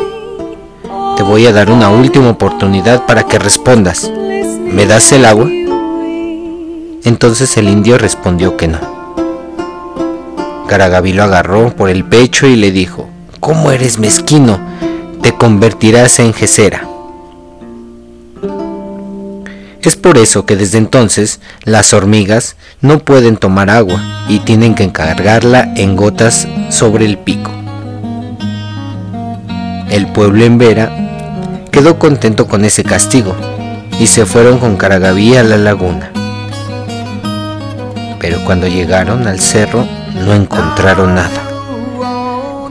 te 1.17 1.23
voy 1.23 1.45
a 1.45 1.51
dar 1.51 1.69
una 1.69 1.89
última 1.89 2.29
oportunidad 2.29 3.06
para 3.06 3.23
que 3.23 3.39
respondas. 3.39 4.10
¿Me 4.10 4.86
das 4.86 5.12
el 5.12 5.25
agua? 5.25 5.49
Entonces 7.03 7.58
el 7.58 7.67
indio 7.67 7.97
respondió 7.97 8.56
que 8.56 8.69
no. 8.69 8.79
Karagaví 10.67 11.12
lo 11.12 11.23
agarró 11.23 11.75
por 11.75 11.89
el 11.89 12.06
pecho 12.06 12.47
y 12.47 12.56
le 12.56 12.71
dijo, 12.71 13.10
¿cómo 13.43 13.71
eres 13.71 13.99
mezquino? 13.99 14.58
Te 15.21 15.36
convertirás 15.36 16.17
en 16.19 16.34
Gesera. 16.34 16.88
Es 19.82 19.97
por 19.97 20.18
eso 20.18 20.45
que 20.45 20.55
desde 20.55 20.78
entonces 20.78 21.41
las 21.65 21.93
hormigas 21.93 22.55
no 22.80 22.99
pueden 22.99 23.36
tomar 23.36 23.70
agua 23.70 24.01
y 24.30 24.39
tienen 24.39 24.76
que 24.76 24.86
encargarla 24.86 25.74
en 25.76 25.97
gotas 25.97 26.47
sobre 26.70 27.03
el 27.03 27.18
pico. 27.18 27.51
El 29.89 30.07
pueblo 30.07 30.45
en 30.45 30.57
Vera 30.57 31.65
quedó 31.70 31.99
contento 31.99 32.47
con 32.47 32.63
ese 32.63 32.86
castigo 32.86 33.36
y 33.99 34.07
se 34.07 34.26
fueron 34.26 34.57
con 34.57 34.78
Karagaví 34.78 35.36
a 35.36 35.43
la 35.43 35.57
laguna. 35.57 36.13
Pero 38.20 38.39
cuando 38.45 38.68
llegaron 38.68 39.28
al 39.28 39.41
cerro 39.41 39.86
no 40.26 40.34
encontraron 40.34 41.15
nada. 41.15 41.53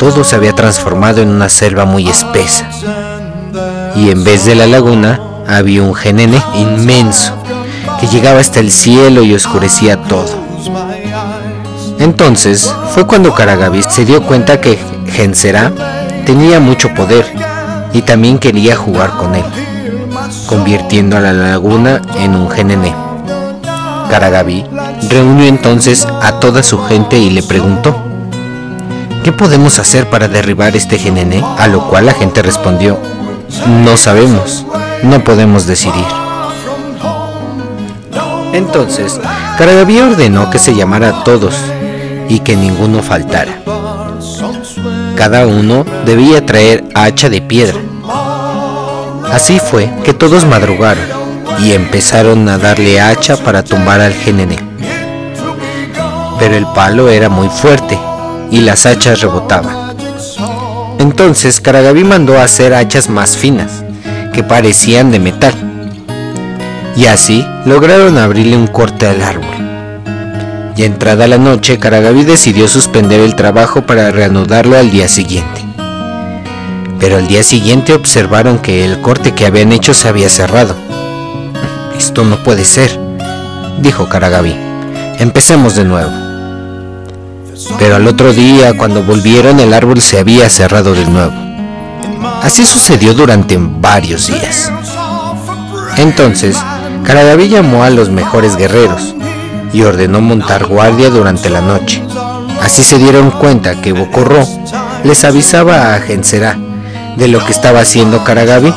Todo 0.02 0.24
se 0.24 0.34
había 0.34 0.52
transformado 0.52 1.22
en 1.22 1.28
una 1.28 1.48
selva 1.48 1.84
muy 1.84 2.08
espesa 2.08 2.68
y 3.94 4.10
en 4.10 4.24
vez 4.24 4.44
de 4.44 4.56
la 4.56 4.66
laguna 4.66 5.20
había 5.46 5.80
un 5.84 5.94
genene 5.94 6.42
inmenso 6.56 7.36
que 8.00 8.08
llegaba 8.08 8.40
hasta 8.40 8.58
el 8.58 8.72
cielo 8.72 9.22
y 9.22 9.32
oscurecía 9.32 9.96
todo. 9.96 10.28
Entonces 12.00 12.74
fue 12.92 13.06
cuando 13.06 13.32
Karagaví 13.32 13.84
se 13.84 14.04
dio 14.04 14.26
cuenta 14.26 14.60
que 14.60 14.76
Gensera 15.06 15.70
tenía 16.26 16.58
mucho 16.58 16.92
poder 16.94 17.32
y 17.92 18.02
también 18.02 18.40
quería 18.40 18.74
jugar 18.74 19.10
con 19.10 19.36
él, 19.36 19.44
convirtiendo 20.46 21.16
a 21.16 21.20
la 21.20 21.32
laguna 21.32 22.02
en 22.16 22.34
un 22.34 22.50
genene. 22.50 22.92
Karagaví 24.10 24.64
reunió 25.08 25.46
entonces 25.46 26.08
a 26.20 26.40
toda 26.40 26.64
su 26.64 26.82
gente 26.82 27.18
y 27.18 27.30
le 27.30 27.44
preguntó, 27.44 28.11
¿qué 29.22 29.32
podemos 29.32 29.78
hacer 29.78 30.10
para 30.10 30.28
derribar 30.28 30.76
este 30.76 30.98
genene? 30.98 31.44
A 31.58 31.68
lo 31.68 31.88
cual 31.88 32.06
la 32.06 32.14
gente 32.14 32.42
respondió, 32.42 32.98
no 33.66 33.96
sabemos, 33.96 34.66
no 35.02 35.22
podemos 35.22 35.66
decidir. 35.66 36.06
Entonces, 38.52 39.20
Karagaví 39.56 40.00
ordenó 40.00 40.50
que 40.50 40.58
se 40.58 40.74
llamara 40.74 41.08
a 41.08 41.24
todos 41.24 41.54
y 42.28 42.40
que 42.40 42.56
ninguno 42.56 43.02
faltara. 43.02 43.52
Cada 45.16 45.46
uno 45.46 45.84
debía 46.04 46.44
traer 46.44 46.84
hacha 46.94 47.28
de 47.28 47.40
piedra. 47.40 47.78
Así 49.32 49.58
fue 49.58 49.90
que 50.04 50.12
todos 50.12 50.44
madrugaron 50.44 51.04
y 51.60 51.72
empezaron 51.72 52.48
a 52.48 52.58
darle 52.58 53.00
hacha 53.00 53.36
para 53.36 53.62
tumbar 53.62 54.00
al 54.00 54.12
genene. 54.12 54.58
Pero 56.38 56.56
el 56.56 56.66
palo 56.66 57.08
era 57.08 57.28
muy 57.28 57.48
fuerte 57.48 57.98
y 58.52 58.60
las 58.60 58.86
hachas 58.86 59.22
rebotaban. 59.22 59.96
Entonces 60.98 61.60
Karagaví 61.60 62.04
mandó 62.04 62.38
a 62.38 62.44
hacer 62.44 62.74
hachas 62.74 63.08
más 63.08 63.36
finas, 63.36 63.82
que 64.32 64.44
parecían 64.44 65.10
de 65.10 65.18
metal. 65.18 65.54
Y 66.94 67.06
así 67.06 67.44
lograron 67.64 68.18
abrirle 68.18 68.56
un 68.56 68.68
corte 68.68 69.08
al 69.08 69.22
árbol. 69.22 69.46
Y 70.76 70.84
entrada 70.84 71.26
la 71.26 71.38
noche, 71.38 71.78
Karagaví 71.78 72.24
decidió 72.24 72.68
suspender 72.68 73.20
el 73.20 73.34
trabajo 73.34 73.82
para 73.82 74.10
reanudarlo 74.10 74.76
al 74.76 74.90
día 74.90 75.08
siguiente. 75.08 75.64
Pero 77.00 77.16
al 77.16 77.26
día 77.26 77.42
siguiente 77.42 77.94
observaron 77.94 78.58
que 78.58 78.84
el 78.84 79.00
corte 79.00 79.32
que 79.32 79.46
habían 79.46 79.72
hecho 79.72 79.94
se 79.94 80.08
había 80.08 80.28
cerrado. 80.28 80.76
Esto 81.98 82.24
no 82.24 82.36
puede 82.44 82.64
ser, 82.64 82.98
dijo 83.80 84.08
Karagaví. 84.08 84.54
Empecemos 85.18 85.74
de 85.74 85.84
nuevo. 85.84 86.21
Pero 87.78 87.96
al 87.96 88.06
otro 88.06 88.32
día, 88.32 88.76
cuando 88.76 89.02
volvieron, 89.02 89.60
el 89.60 89.74
árbol 89.74 90.00
se 90.00 90.18
había 90.18 90.48
cerrado 90.48 90.94
de 90.94 91.04
nuevo. 91.06 91.32
Así 92.42 92.64
sucedió 92.64 93.14
durante 93.14 93.56
varios 93.58 94.26
días. 94.26 94.70
Entonces, 95.96 96.56
Karagaví 97.04 97.48
llamó 97.48 97.84
a 97.84 97.90
los 97.90 98.08
mejores 98.10 98.56
guerreros 98.56 99.14
y 99.72 99.82
ordenó 99.82 100.20
montar 100.20 100.66
guardia 100.66 101.10
durante 101.10 101.50
la 101.50 101.60
noche. 101.60 102.02
Así 102.62 102.82
se 102.82 102.98
dieron 102.98 103.30
cuenta 103.30 103.80
que 103.80 103.92
Bocorró 103.92 104.46
les 105.04 105.24
avisaba 105.24 105.94
a 105.94 106.00
Genserá 106.00 106.56
de 107.16 107.28
lo 107.28 107.44
que 107.44 107.52
estaba 107.52 107.80
haciendo 107.80 108.24
Karagaví 108.24 108.72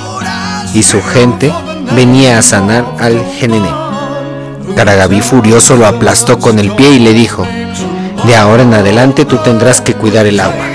y 0.73 0.83
su 0.83 1.01
gente 1.01 1.53
venía 1.95 2.37
a 2.37 2.41
sanar 2.41 2.85
al 2.99 3.23
Genené. 3.37 3.69
Karagaví 4.75 5.21
furioso 5.21 5.75
lo 5.75 5.85
aplastó 5.85 6.39
con 6.39 6.59
el 6.59 6.71
pie 6.71 6.95
y 6.95 6.99
le 6.99 7.13
dijo, 7.13 7.47
de 8.25 8.35
ahora 8.35 8.63
en 8.63 8.73
adelante 8.73 9.25
tú 9.25 9.37
tendrás 9.37 9.81
que 9.81 9.93
cuidar 9.93 10.25
el 10.25 10.39
agua. 10.39 10.65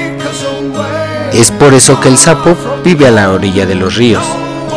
Es 1.33 1.51
por 1.51 1.75
eso 1.75 2.01
que 2.01 2.09
el 2.09 2.19
sapo 2.19 2.57
vive 2.85 3.07
a 3.07 3.11
la 3.11 3.31
orilla 3.31 3.67
de 3.67 3.75
los 3.75 3.97
ríos 3.97 4.25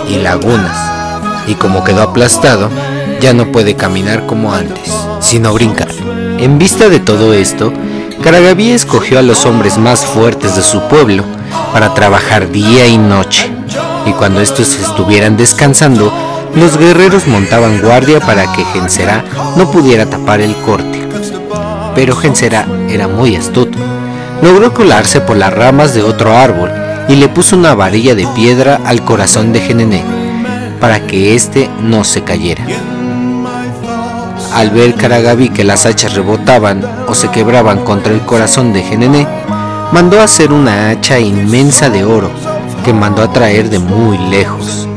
y 0.09 0.17
lagunas, 0.17 0.77
y 1.47 1.55
como 1.55 1.83
quedó 1.83 2.01
aplastado, 2.01 2.69
ya 3.19 3.33
no 3.33 3.51
puede 3.51 3.75
caminar 3.75 4.25
como 4.25 4.53
antes, 4.53 4.93
sino 5.19 5.53
brincar. 5.53 5.89
En 6.39 6.57
vista 6.57 6.89
de 6.89 6.99
todo 6.99 7.33
esto, 7.33 7.71
Karagaví 8.21 8.71
escogió 8.71 9.19
a 9.19 9.23
los 9.23 9.45
hombres 9.45 9.77
más 9.77 10.05
fuertes 10.05 10.55
de 10.55 10.63
su 10.63 10.81
pueblo 10.87 11.23
para 11.73 11.93
trabajar 11.93 12.49
día 12.51 12.87
y 12.87 12.97
noche, 12.97 13.51
y 14.05 14.11
cuando 14.11 14.41
estos 14.41 14.75
estuvieran 14.75 15.37
descansando, 15.37 16.11
los 16.55 16.77
guerreros 16.77 17.27
montaban 17.27 17.81
guardia 17.81 18.19
para 18.19 18.51
que 18.53 18.63
Genserá 18.65 19.23
no 19.57 19.71
pudiera 19.71 20.05
tapar 20.05 20.39
el 20.41 20.55
corte. 20.57 21.02
Pero 21.95 22.15
Genserá 22.15 22.65
era 22.89 23.07
muy 23.07 23.35
astuto. 23.35 23.77
Logró 24.41 24.73
colarse 24.73 25.21
por 25.21 25.37
las 25.37 25.53
ramas 25.53 25.93
de 25.93 26.03
otro 26.03 26.35
árbol 26.35 26.71
y 27.07 27.15
le 27.15 27.29
puso 27.29 27.55
una 27.55 27.75
varilla 27.75 28.15
de 28.15 28.27
piedra 28.35 28.79
al 28.85 29.03
corazón 29.03 29.53
de 29.53 29.59
Genené 29.59 30.03
para 30.79 31.07
que 31.07 31.33
éste 31.33 31.69
no 31.79 32.03
se 32.03 32.23
cayera. 32.23 32.65
Al 34.53 34.69
ver 34.69 34.95
Karagaví 34.95 35.49
que 35.49 35.63
las 35.63 35.85
hachas 35.85 36.13
rebotaban 36.13 36.83
o 37.07 37.15
se 37.15 37.29
quebraban 37.29 37.85
contra 37.85 38.13
el 38.13 38.21
corazón 38.21 38.73
de 38.73 38.83
Genené, 38.83 39.25
mandó 39.91 40.21
hacer 40.21 40.51
una 40.51 40.89
hacha 40.89 41.19
inmensa 41.19 41.89
de 41.89 42.03
oro 42.03 42.29
que 42.83 42.93
mandó 42.93 43.23
a 43.23 43.31
traer 43.31 43.69
de 43.69 43.79
muy 43.79 44.17
lejos. 44.17 44.87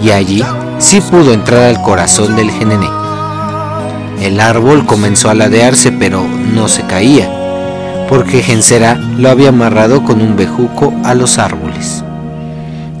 Y 0.00 0.10
allí 0.10 0.44
sí 0.78 1.00
pudo 1.00 1.32
entrar 1.32 1.64
al 1.64 1.82
corazón 1.82 2.36
del 2.36 2.50
Genené. 2.50 2.97
El 4.20 4.40
árbol 4.40 4.84
comenzó 4.84 5.30
a 5.30 5.34
ladearse 5.34 5.92
pero 5.92 6.26
no 6.26 6.68
se 6.68 6.82
caía, 6.82 7.28
porque 8.08 8.42
Gensera 8.42 8.94
lo 8.96 9.30
había 9.30 9.50
amarrado 9.50 10.04
con 10.04 10.20
un 10.20 10.36
bejuco 10.36 10.92
a 11.04 11.14
los 11.14 11.38
árboles. 11.38 12.02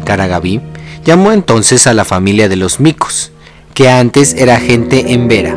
Karagaví 0.04 0.60
llamó 1.04 1.32
entonces 1.32 1.86
a 1.86 1.94
la 1.94 2.04
familia 2.04 2.48
de 2.48 2.56
los 2.56 2.80
micos, 2.80 3.32
que 3.74 3.88
antes 3.88 4.34
era 4.34 4.60
gente 4.60 5.12
en 5.12 5.28
Vera. 5.28 5.56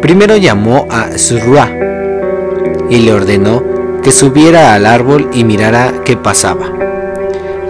Primero 0.00 0.36
llamó 0.36 0.86
a 0.90 1.18
Zurua 1.18 1.70
y 2.90 2.98
le 2.98 3.12
ordenó 3.12 3.62
que 4.02 4.12
subiera 4.12 4.74
al 4.74 4.86
árbol 4.86 5.28
y 5.32 5.44
mirara 5.44 5.92
qué 6.04 6.16
pasaba. 6.16 6.66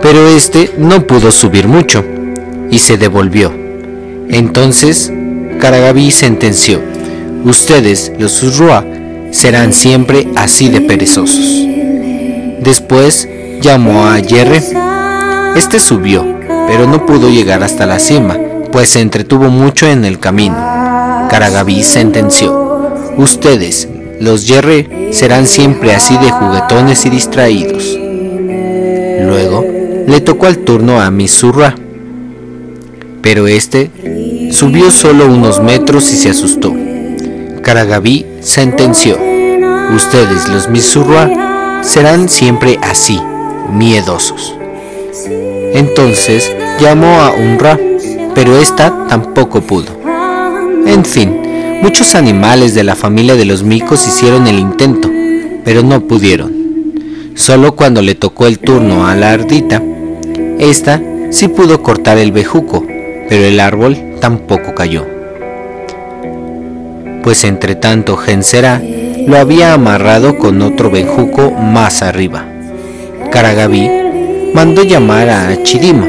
Pero 0.02 0.28
este 0.28 0.74
no 0.78 1.06
pudo 1.06 1.32
subir 1.32 1.68
mucho 1.68 2.04
y 2.70 2.78
se 2.78 2.96
devolvió. 2.96 3.52
Entonces 4.28 5.12
Karagaví 5.58 6.12
sentenció, 6.12 6.80
ustedes, 7.44 8.12
los 8.18 8.32
Zurua, 8.32 8.84
serán 9.32 9.72
siempre 9.72 10.28
así 10.36 10.68
de 10.68 10.80
perezosos. 10.80 11.66
Después 12.60 13.28
llamó 13.60 14.06
a 14.06 14.18
Yerre. 14.20 14.62
Este 15.56 15.80
subió, 15.80 16.24
pero 16.68 16.86
no 16.86 17.04
pudo 17.06 17.28
llegar 17.28 17.62
hasta 17.62 17.86
la 17.86 17.98
cima, 17.98 18.38
pues 18.70 18.90
se 18.90 19.00
entretuvo 19.00 19.48
mucho 19.48 19.86
en 19.88 20.04
el 20.04 20.18
camino. 20.18 20.56
Karagaví 21.28 21.82
sentenció, 21.82 22.92
ustedes, 23.16 23.88
los 24.20 24.46
Yerre, 24.46 25.08
serán 25.12 25.46
siempre 25.46 25.92
así 25.92 26.16
de 26.18 26.30
juguetones 26.30 27.04
y 27.04 27.10
distraídos. 27.10 27.98
Luego 29.26 29.64
le 30.06 30.20
tocó 30.20 30.46
el 30.46 30.58
turno 30.58 31.00
a 31.00 31.10
Misurra, 31.10 31.74
pero 33.20 33.46
este 33.46 33.90
subió 34.50 34.90
solo 34.90 35.26
unos 35.26 35.62
metros 35.62 36.12
y 36.12 36.16
se 36.16 36.30
asustó. 36.30 36.74
Karagaví 37.62 38.26
sentenció, 38.40 39.18
ustedes 39.94 40.48
los 40.48 40.68
Misurra 40.68 41.82
serán 41.82 42.28
siempre 42.28 42.78
así, 42.82 43.20
miedosos. 43.72 44.54
Entonces 45.74 46.50
llamó 46.80 47.20
a 47.20 47.32
Unra, 47.32 47.78
pero 48.34 48.58
esta 48.58 49.06
tampoco 49.08 49.60
pudo. 49.60 49.98
En 50.86 51.04
fin, 51.04 51.80
muchos 51.82 52.14
animales 52.14 52.74
de 52.74 52.84
la 52.84 52.96
familia 52.96 53.36
de 53.36 53.44
los 53.44 53.62
micos 53.62 54.06
hicieron 54.06 54.46
el 54.46 54.58
intento, 54.58 55.10
pero 55.64 55.82
no 55.82 56.00
pudieron. 56.00 56.52
Solo 57.34 57.76
cuando 57.76 58.02
le 58.02 58.14
tocó 58.14 58.46
el 58.46 58.58
turno 58.58 59.06
a 59.06 59.14
la 59.14 59.32
ardita, 59.32 59.82
esta 60.58 61.00
sí 61.30 61.48
pudo 61.48 61.82
cortar 61.82 62.18
el 62.18 62.32
bejuco, 62.32 62.84
pero 63.28 63.44
el 63.44 63.60
árbol 63.60 63.96
tampoco 64.20 64.74
cayó. 64.74 65.06
Pues 67.22 67.44
entre 67.44 67.74
tanto 67.74 68.16
Gensera 68.16 68.80
lo 69.26 69.36
había 69.36 69.74
amarrado 69.74 70.38
con 70.38 70.62
otro 70.62 70.90
bejuco 70.90 71.50
más 71.50 72.02
arriba. 72.02 72.46
Karagaví 73.30 73.90
mandó 74.54 74.82
llamar 74.82 75.28
a 75.28 75.62
Chidima, 75.62 76.08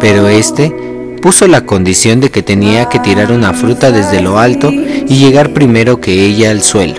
pero 0.00 0.28
este 0.28 0.74
puso 1.22 1.48
la 1.48 1.62
condición 1.62 2.20
de 2.20 2.30
que 2.30 2.42
tenía 2.42 2.88
que 2.88 3.00
tirar 3.00 3.32
una 3.32 3.52
fruta 3.52 3.90
desde 3.90 4.20
lo 4.20 4.38
alto 4.38 4.70
y 4.70 5.16
llegar 5.16 5.52
primero 5.52 6.00
que 6.00 6.26
ella 6.26 6.50
al 6.50 6.62
suelo, 6.62 6.96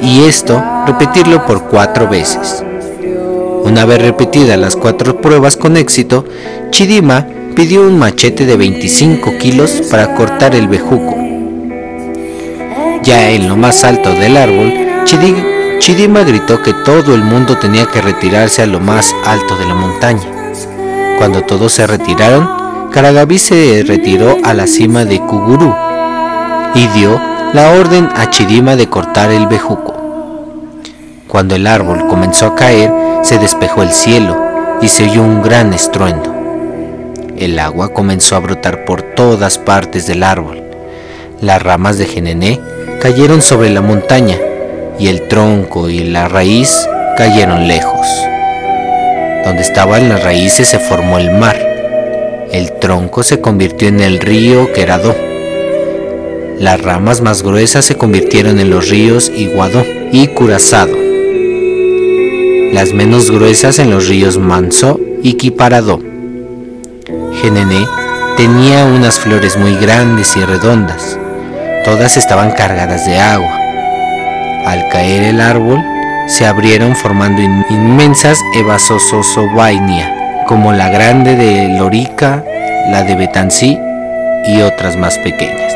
y 0.00 0.24
esto 0.24 0.62
repetirlo 0.86 1.46
por 1.46 1.68
cuatro 1.68 2.08
veces. 2.08 2.64
Una 3.64 3.84
vez 3.84 4.02
repetidas 4.02 4.58
las 4.58 4.74
cuatro 4.74 5.20
pruebas 5.20 5.56
con 5.56 5.76
éxito, 5.76 6.24
Chidima 6.70 7.26
pidió 7.54 7.82
un 7.82 7.98
machete 7.98 8.46
de 8.46 8.56
25 8.56 9.38
kilos 9.38 9.82
para 9.90 10.14
cortar 10.14 10.54
el 10.54 10.68
bejuco. 10.68 11.16
Ya 13.02 13.30
en 13.30 13.48
lo 13.48 13.56
más 13.56 13.84
alto 13.84 14.10
del 14.14 14.36
árbol, 14.36 14.72
Chidima 15.04 16.20
gritó 16.22 16.62
que 16.62 16.72
todo 16.72 17.14
el 17.14 17.22
mundo 17.22 17.58
tenía 17.58 17.86
que 17.86 18.00
retirarse 18.00 18.62
a 18.62 18.66
lo 18.66 18.80
más 18.80 19.14
alto 19.26 19.56
de 19.56 19.66
la 19.66 19.74
montaña. 19.74 20.28
Cuando 21.18 21.42
todos 21.42 21.72
se 21.72 21.86
retiraron, 21.86 22.90
Karagaví 22.90 23.38
se 23.38 23.84
retiró 23.86 24.38
a 24.44 24.54
la 24.54 24.66
cima 24.66 25.04
de 25.04 25.18
Kuguru 25.20 25.74
y 26.74 26.86
dio 26.88 27.20
la 27.52 27.70
orden 27.72 28.08
a 28.14 28.30
Chidima 28.30 28.76
de 28.76 28.88
cortar 28.88 29.30
el 29.30 29.46
bejuco. 29.46 29.94
Cuando 31.28 31.56
el 31.56 31.66
árbol 31.66 32.06
comenzó 32.08 32.46
a 32.46 32.54
caer, 32.54 32.92
se 33.22 33.38
despejó 33.38 33.82
el 33.82 33.90
cielo 33.90 34.36
y 34.80 34.88
se 34.88 35.04
oyó 35.04 35.22
un 35.22 35.42
gran 35.42 35.72
estruendo. 35.72 36.31
El 37.42 37.58
agua 37.58 37.92
comenzó 37.92 38.36
a 38.36 38.38
brotar 38.38 38.84
por 38.84 39.02
todas 39.02 39.58
partes 39.58 40.06
del 40.06 40.22
árbol. 40.22 40.62
Las 41.40 41.60
ramas 41.60 41.98
de 41.98 42.06
Genené 42.06 42.60
cayeron 43.00 43.42
sobre 43.42 43.68
la 43.68 43.80
montaña 43.80 44.38
y 44.96 45.08
el 45.08 45.26
tronco 45.26 45.90
y 45.90 46.04
la 46.04 46.28
raíz 46.28 46.86
cayeron 47.16 47.66
lejos. 47.66 48.06
Donde 49.44 49.62
estaban 49.62 50.08
las 50.08 50.22
raíces 50.22 50.68
se 50.68 50.78
formó 50.78 51.18
el 51.18 51.32
mar. 51.32 51.56
El 52.52 52.78
tronco 52.78 53.24
se 53.24 53.40
convirtió 53.40 53.88
en 53.88 53.98
el 53.98 54.20
río 54.20 54.72
Queradó. 54.72 55.16
Las 56.60 56.80
ramas 56.80 57.22
más 57.22 57.42
gruesas 57.42 57.84
se 57.84 57.96
convirtieron 57.96 58.60
en 58.60 58.70
los 58.70 58.88
ríos 58.88 59.32
Iguado 59.34 59.84
y 60.12 60.28
Curazado. 60.28 60.96
Las 62.72 62.92
menos 62.92 63.32
gruesas 63.32 63.80
en 63.80 63.90
los 63.90 64.06
ríos 64.06 64.38
Manso 64.38 65.00
y 65.24 65.32
Quiparado. 67.42 67.64
Genené 67.66 67.86
tenía 68.36 68.84
unas 68.84 69.18
flores 69.18 69.56
muy 69.56 69.76
grandes 69.76 70.36
y 70.36 70.44
redondas. 70.44 71.18
Todas 71.84 72.16
estaban 72.16 72.52
cargadas 72.52 73.04
de 73.06 73.18
agua. 73.18 73.58
Al 74.66 74.88
caer 74.88 75.24
el 75.24 75.40
árbol, 75.40 75.82
se 76.28 76.46
abrieron 76.46 76.94
formando 76.94 77.42
inmensas 77.42 78.38
Evasososovainia, 78.54 80.44
como 80.46 80.72
la 80.72 80.88
grande 80.88 81.34
de 81.34 81.76
Lorica, 81.76 82.44
la 82.90 83.02
de 83.02 83.16
Betansí 83.16 83.78
y 84.46 84.62
otras 84.62 84.96
más 84.96 85.18
pequeñas. 85.18 85.72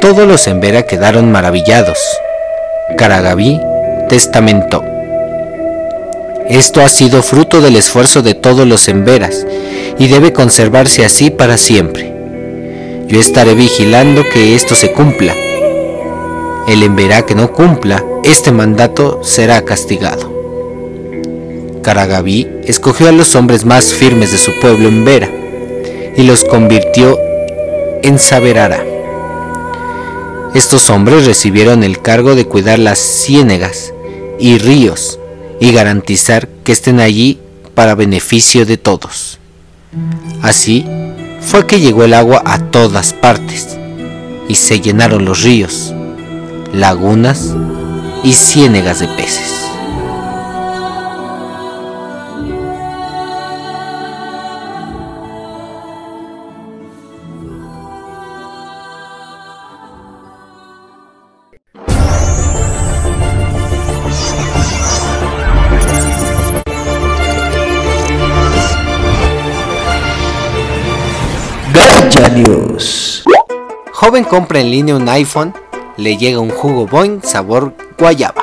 Todos 0.00 0.26
los 0.26 0.46
Embera 0.46 0.82
quedaron 0.82 1.32
maravillados. 1.32 1.98
Karagaví 2.98 3.60
testamentó. 4.08 4.84
Esto 6.48 6.82
ha 6.82 6.88
sido 6.88 7.22
fruto 7.22 7.60
del 7.62 7.76
esfuerzo 7.76 8.20
de 8.20 8.34
todos 8.34 8.66
los 8.66 8.88
Emberas 8.88 9.46
y 9.98 10.08
debe 10.08 10.32
conservarse 10.32 11.04
así 11.04 11.30
para 11.30 11.56
siempre. 11.56 12.12
Yo 13.08 13.20
estaré 13.20 13.54
vigilando 13.54 14.22
que 14.32 14.54
esto 14.54 14.74
se 14.74 14.92
cumpla. 14.92 15.34
El 16.66 16.82
Emberá 16.82 17.26
que 17.26 17.34
no 17.34 17.52
cumpla 17.52 18.04
este 18.24 18.52
mandato 18.52 19.20
será 19.22 19.64
castigado. 19.64 20.32
Karagaví 21.82 22.48
escogió 22.64 23.08
a 23.08 23.12
los 23.12 23.34
hombres 23.34 23.64
más 23.64 23.92
firmes 23.92 24.32
de 24.32 24.38
su 24.38 24.58
pueblo 24.60 24.88
Embera 24.88 25.28
y 26.16 26.22
los 26.22 26.44
convirtió 26.44 27.18
en 28.02 28.18
Saberara. 28.18 28.84
Estos 30.54 30.88
hombres 30.90 31.26
recibieron 31.26 31.82
el 31.82 32.00
cargo 32.00 32.34
de 32.34 32.46
cuidar 32.46 32.78
las 32.78 32.98
ciénegas 32.98 33.92
y 34.38 34.58
ríos 34.58 35.18
y 35.60 35.72
garantizar 35.72 36.48
que 36.64 36.72
estén 36.72 37.00
allí 37.00 37.38
para 37.74 37.94
beneficio 37.94 38.64
de 38.66 38.76
todos. 38.76 39.38
Así 40.42 40.86
fue 41.40 41.66
que 41.66 41.80
llegó 41.80 42.04
el 42.04 42.14
agua 42.14 42.42
a 42.44 42.58
todas 42.58 43.12
partes 43.12 43.78
y 44.48 44.54
se 44.54 44.80
llenaron 44.80 45.24
los 45.24 45.42
ríos, 45.42 45.94
lagunas 46.72 47.54
y 48.24 48.32
ciénegas 48.32 49.00
de 49.00 49.08
peces. 49.08 49.71
Joven 74.12 74.24
compra 74.24 74.60
en 74.60 74.70
línea 74.70 74.94
un 74.94 75.08
iPhone, 75.08 75.54
le 75.96 76.18
llega 76.18 76.38
un 76.38 76.50
jugo 76.50 76.86
Boing 76.86 77.22
sabor 77.22 77.74
guayaba. 77.98 78.41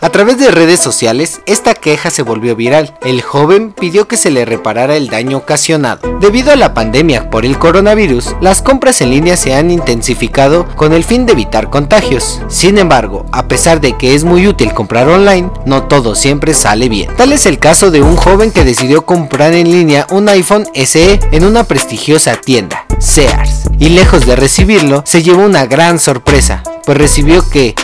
A 0.00 0.10
través 0.10 0.38
de 0.38 0.50
redes 0.50 0.78
sociales, 0.78 1.40
esta 1.46 1.74
queja 1.74 2.10
se 2.10 2.22
volvió 2.22 2.54
viral. 2.54 2.94
El 3.00 3.22
joven 3.22 3.72
pidió 3.72 4.06
que 4.06 4.18
se 4.18 4.30
le 4.30 4.44
reparara 4.44 4.96
el 4.96 5.08
daño 5.08 5.38
ocasionado. 5.38 6.18
Debido 6.20 6.52
a 6.52 6.56
la 6.56 6.74
pandemia 6.74 7.30
por 7.30 7.46
el 7.46 7.58
coronavirus, 7.58 8.36
las 8.42 8.60
compras 8.60 9.00
en 9.00 9.10
línea 9.10 9.36
se 9.38 9.54
han 9.54 9.70
intensificado 9.70 10.66
con 10.76 10.92
el 10.92 11.02
fin 11.02 11.24
de 11.24 11.32
evitar 11.32 11.70
contagios. 11.70 12.40
Sin 12.48 12.76
embargo, 12.76 13.24
a 13.32 13.48
pesar 13.48 13.80
de 13.80 13.96
que 13.96 14.14
es 14.14 14.24
muy 14.24 14.46
útil 14.46 14.74
comprar 14.74 15.08
online, 15.08 15.50
no 15.64 15.84
todo 15.84 16.14
siempre 16.14 16.52
sale 16.52 16.90
bien. 16.90 17.10
Tal 17.16 17.32
es 17.32 17.46
el 17.46 17.58
caso 17.58 17.90
de 17.90 18.02
un 18.02 18.16
joven 18.16 18.50
que 18.50 18.64
decidió 18.64 19.06
comprar 19.06 19.54
en 19.54 19.70
línea 19.70 20.06
un 20.10 20.28
iPhone 20.28 20.66
SE 20.74 21.20
en 21.32 21.44
una 21.44 21.64
prestigiosa 21.64 22.36
tienda, 22.36 22.84
Sears. 22.98 23.70
Y 23.78 23.88
lejos 23.88 24.26
de 24.26 24.36
recibirlo, 24.36 25.02
se 25.06 25.22
llevó 25.22 25.42
una 25.44 25.66
gran 25.66 25.98
sorpresa, 25.98 26.62
pues 26.84 26.98
recibió 26.98 27.48
que 27.48 27.74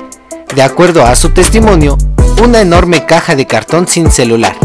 de 0.54 0.62
acuerdo 0.62 1.04
a 1.04 1.14
su 1.14 1.30
testimonio, 1.30 1.96
una 2.42 2.60
enorme 2.60 3.06
caja 3.06 3.34
de 3.34 3.46
cartón 3.46 3.88
sin 3.88 4.10
celular. 4.10 4.56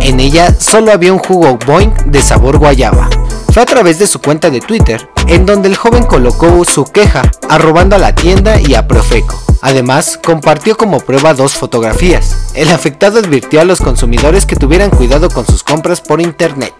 En 0.00 0.20
ella 0.20 0.54
solo 0.58 0.92
había 0.92 1.12
un 1.12 1.18
jugo 1.18 1.58
Boing 1.66 1.92
de 2.06 2.22
sabor 2.22 2.58
guayaba. 2.58 3.08
Fue 3.52 3.62
a 3.62 3.66
través 3.66 3.98
de 3.98 4.06
su 4.06 4.20
cuenta 4.20 4.50
de 4.50 4.60
Twitter, 4.60 5.08
en 5.26 5.46
donde 5.46 5.68
el 5.68 5.76
joven 5.76 6.04
colocó 6.04 6.64
su 6.64 6.84
queja, 6.84 7.30
arrobando 7.48 7.96
a 7.96 7.98
la 7.98 8.14
tienda 8.14 8.60
y 8.60 8.74
a 8.74 8.86
Profeco. 8.86 9.42
Además, 9.62 10.18
compartió 10.22 10.76
como 10.76 11.00
prueba 11.00 11.34
dos 11.34 11.54
fotografías. 11.54 12.52
El 12.54 12.70
afectado 12.70 13.18
advirtió 13.18 13.60
a 13.60 13.64
los 13.64 13.80
consumidores 13.80 14.46
que 14.46 14.56
tuvieran 14.56 14.90
cuidado 14.90 15.28
con 15.28 15.46
sus 15.46 15.64
compras 15.64 16.00
por 16.00 16.20
internet. 16.20 16.74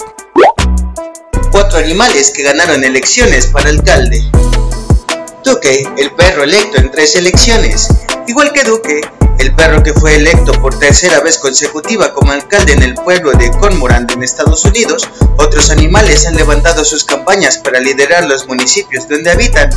Cuatro 1.51 1.79
animales 1.79 2.33
que 2.37 2.43
ganaron 2.43 2.85
elecciones 2.85 3.47
para 3.47 3.71
alcalde. 3.71 4.23
Duque, 5.45 5.89
el 5.97 6.11
perro 6.13 6.43
electo 6.43 6.79
en 6.79 6.91
tres 6.91 7.17
elecciones, 7.17 7.89
igual 8.27 8.53
que 8.53 8.65
Duque, 8.65 9.01
el 9.39 9.55
perro 9.55 9.83
que 9.83 9.93
fue 9.93 10.17
electo 10.17 10.53
por 10.61 10.79
tercera 10.79 11.21
vez 11.21 11.39
consecutiva 11.39 12.13
como 12.13 12.33
alcalde 12.33 12.73
en 12.73 12.83
el 12.83 12.95
pueblo 12.95 13.33
de 13.33 13.51
Cormorant 13.51 14.11
en 14.13 14.23
Estados 14.23 14.65
Unidos, 14.65 15.09
otros 15.37 15.71
animales 15.71 16.27
han 16.27 16.37
levantado 16.37 16.85
sus 16.85 17.05
campañas 17.05 17.59
para 17.59 17.81
liderar 17.81 18.25
los 18.25 18.47
municipios 18.47 19.09
donde 19.09 19.31
habitan. 19.31 19.71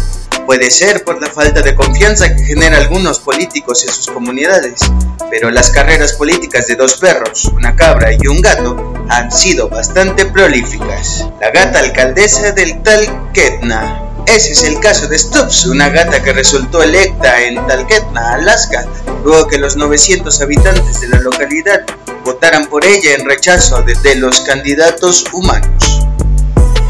Puede 0.46 0.72
ser 0.72 1.04
por 1.04 1.22
la 1.22 1.28
falta 1.28 1.62
de 1.62 1.76
confianza 1.76 2.34
que 2.36 2.44
genera 2.44 2.78
algunos 2.78 3.20
políticos 3.20 3.84
en 3.84 3.94
sus 3.94 4.08
comunidades, 4.08 4.82
pero 5.30 5.52
las 5.52 5.70
carreras 5.70 6.14
políticas 6.14 6.66
de 6.66 6.76
dos 6.76 6.96
perros, 6.96 7.46
una 7.54 7.76
cabra 7.76 8.14
y 8.14 8.28
un 8.28 8.42
gato 8.42 8.94
han 9.10 9.32
sido 9.32 9.70
bastante 9.70 10.26
prolíficas. 10.26 11.28
La 11.40 11.52
gata 11.52 11.80
alcaldesa 11.80 12.52
del 12.52 12.82
tal 12.82 13.32
Ketna 13.34 14.09
ese 14.36 14.52
es 14.52 14.64
el 14.64 14.80
caso 14.80 15.08
de 15.08 15.18
Stubbs, 15.18 15.66
una 15.66 15.90
gata 15.90 16.22
que 16.22 16.34
resultó 16.34 16.84
electa 16.84 17.42
en 17.42 17.56
Talkeetna, 17.68 18.34
Alaska, 18.34 18.86
luego 19.24 19.48
que 19.48 19.58
los 19.58 19.76
900 19.76 20.42
habitantes 20.42 21.02
de 21.02 21.08
la 21.08 21.20
localidad 21.20 21.82
votaran 22.24 22.66
por 22.66 22.86
ella 22.86 23.16
en 23.16 23.26
rechazo 23.26 23.82
de, 23.82 24.16
los 24.16 24.42
candidatos 24.42 25.26
humanos. 25.34 26.02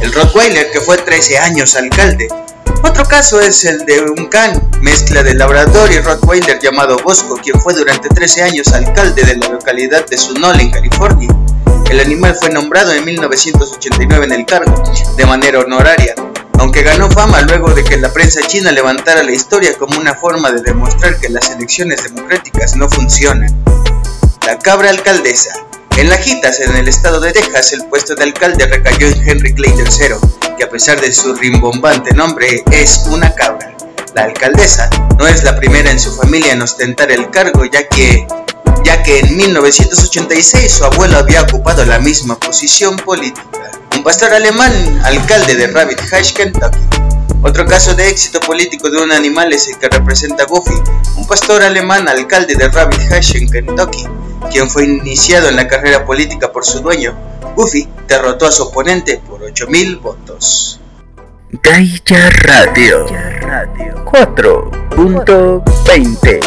El 0.01 0.11
Rottweiler, 0.13 0.71
que 0.71 0.81
fue 0.81 0.97
13 0.97 1.37
años 1.37 1.75
alcalde. 1.75 2.27
Otro 2.83 3.05
caso 3.05 3.39
es 3.39 3.63
el 3.65 3.85
de 3.85 4.01
un 4.01 4.27
can, 4.27 4.69
mezcla 4.81 5.23
de 5.23 5.33
labrador 5.33 5.91
y 5.91 5.99
Rottweiler 5.99 6.59
llamado 6.59 6.97
Bosco, 7.03 7.35
quien 7.35 7.59
fue 7.59 7.73
durante 7.73 8.09
13 8.09 8.43
años 8.43 8.73
alcalde 8.73 9.23
de 9.23 9.37
la 9.37 9.47
localidad 9.47 10.05
de 10.05 10.17
Sunol 10.17 10.59
en 10.59 10.71
California. 10.71 11.29
El 11.89 11.99
animal 11.99 12.35
fue 12.39 12.49
nombrado 12.49 12.91
en 12.91 13.03
1989 13.05 14.25
en 14.25 14.31
el 14.31 14.45
cargo, 14.45 14.83
de 15.17 15.25
manera 15.25 15.59
honoraria, 15.59 16.15
aunque 16.59 16.83
ganó 16.83 17.09
fama 17.09 17.41
luego 17.41 17.73
de 17.73 17.83
que 17.83 17.97
la 17.97 18.11
prensa 18.11 18.41
china 18.45 18.71
levantara 18.71 19.23
la 19.23 19.31
historia 19.31 19.73
como 19.77 19.97
una 19.97 20.13
forma 20.15 20.51
de 20.51 20.61
demostrar 20.61 21.17
que 21.17 21.29
las 21.29 21.49
elecciones 21.51 22.03
democráticas 22.03 22.75
no 22.75 22.89
funcionan. 22.89 23.49
La 24.45 24.59
cabra 24.59 24.89
alcaldesa. 24.89 25.51
En 25.95 26.09
Lajitas, 26.09 26.59
en 26.59 26.75
el 26.75 26.87
estado 26.87 27.19
de 27.21 27.31
Texas, 27.31 27.73
el 27.73 27.85
puesto 27.85 28.13
de 28.13 28.23
alcalde 28.23 28.67
recayó 28.67 29.07
en 29.07 29.27
Henry 29.27 29.53
Clay 29.53 29.71
III, 29.71 30.55
que 30.57 30.63
a 30.65 30.69
pesar 30.69 30.99
de 30.99 31.11
su 31.11 31.33
rimbombante 31.33 32.13
nombre 32.13 32.63
es 32.71 33.03
una 33.07 33.33
cabra. 33.33 33.75
La 34.13 34.23
alcaldesa 34.23 34.89
no 35.17 35.27
es 35.27 35.43
la 35.43 35.55
primera 35.55 35.89
en 35.91 35.99
su 35.99 36.13
familia 36.15 36.53
en 36.53 36.61
ostentar 36.61 37.11
el 37.11 37.29
cargo, 37.29 37.65
ya 37.65 37.87
que 37.87 38.27
ya 38.83 39.03
que 39.03 39.19
en 39.19 39.35
1986 39.35 40.71
su 40.71 40.85
abuelo 40.85 41.17
había 41.17 41.41
ocupado 41.41 41.85
la 41.85 41.99
misma 41.99 42.39
posición 42.39 42.95
política 42.97 43.59
un 43.95 44.03
pastor 44.03 44.33
alemán, 44.33 44.73
alcalde 45.03 45.55
de 45.55 45.67
Rabbit 45.67 45.99
Hatch, 46.11 46.33
Kentucky. 46.33 46.79
Otro 47.41 47.65
caso 47.65 47.95
de 47.95 48.09
éxito 48.09 48.41
político 48.41 48.89
de 48.89 48.97
un 48.97 49.11
animal 49.11 49.53
es 49.53 49.69
el 49.69 49.77
que 49.77 49.87
representa 49.87 50.45
Goofy, 50.45 50.73
un 51.15 51.25
pastor 51.25 51.63
alemán, 51.63 52.05
alcalde 52.07 52.55
de 52.55 52.67
Rabbit 52.67 53.11
Hatch 53.11 53.35
en 53.35 53.49
Kentucky, 53.49 54.05
quien 54.51 54.69
fue 54.69 54.83
iniciado 54.85 55.49
en 55.49 55.55
la 55.55 55.67
carrera 55.67 56.05
política 56.05 56.51
por 56.51 56.65
su 56.65 56.81
dueño. 56.81 57.17
Goofy 57.55 57.87
derrotó 58.07 58.45
a 58.47 58.51
su 58.51 58.63
oponente 58.63 59.21
por 59.27 59.41
8.000 59.41 60.01
votos. 60.01 60.79
Gaia 61.51 62.29
Radio 62.29 63.07
4.20 64.05 66.39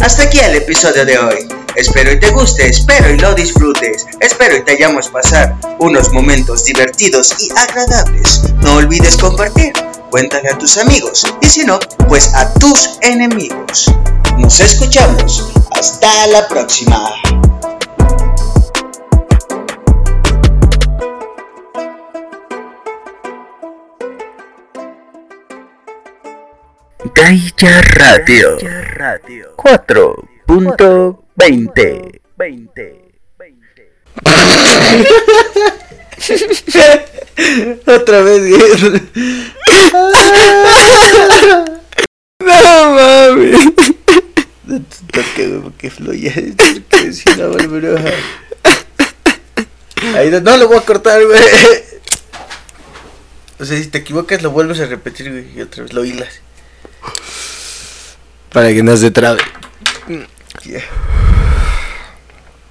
Hasta 0.00 0.24
aquí 0.24 0.40
el 0.40 0.56
episodio 0.56 1.04
de 1.04 1.16
hoy. 1.18 1.61
Espero 1.74 2.12
y 2.12 2.20
te 2.20 2.30
guste, 2.30 2.68
espero 2.68 3.10
y 3.10 3.18
lo 3.18 3.34
disfrutes, 3.34 4.06
espero 4.20 4.56
y 4.56 4.62
te 4.62 4.72
hayamos 4.72 5.08
pasar 5.08 5.56
unos 5.78 6.12
momentos 6.12 6.64
divertidos 6.64 7.34
y 7.40 7.48
agradables. 7.56 8.42
No 8.62 8.76
olvides 8.76 9.16
compartir, 9.16 9.72
cuéntale 10.10 10.50
a 10.50 10.58
tus 10.58 10.76
amigos 10.76 11.24
y 11.40 11.46
si 11.46 11.64
no, 11.64 11.78
pues 12.08 12.34
a 12.34 12.52
tus 12.54 12.98
enemigos. 13.00 13.86
Nos 14.38 14.60
escuchamos, 14.60 15.50
hasta 15.70 16.26
la 16.26 16.46
próxima. 16.46 17.08
Gaia 27.14 27.82
Radio 27.82 28.58
4.20 30.60 33.02
Otra 37.86 38.22
vez, 38.22 38.42
no 42.40 42.94
mames. 42.94 43.58
No 44.64 44.80
te 44.80 44.96
toques, 45.12 45.48
güey, 45.48 45.60
porque 45.62 45.90
fluye. 45.90 46.54
Porque 46.88 47.12
si 47.12 47.24
no, 47.36 47.44
a- 47.46 48.12
Ahí 50.18 50.30
no, 50.30 50.40
no 50.40 50.56
lo 50.56 50.68
voy 50.68 50.78
a 50.78 50.82
cortar, 50.82 51.24
güey. 51.24 51.38
O 53.58 53.64
sea, 53.64 53.78
si 53.78 53.86
te 53.86 53.98
equivocas, 53.98 54.42
lo 54.42 54.50
vuelves 54.50 54.80
a 54.80 54.86
repetir, 54.86 55.30
güey, 55.30 55.46
y 55.56 55.60
otra 55.62 55.84
vez 55.84 55.92
lo 55.92 56.04
hilas. 56.04 56.40
Para 58.52 58.72
que 58.72 58.82
no 58.82 58.96
se 58.96 59.10
trabe. 59.10 59.40
Yeah. 60.64 61.21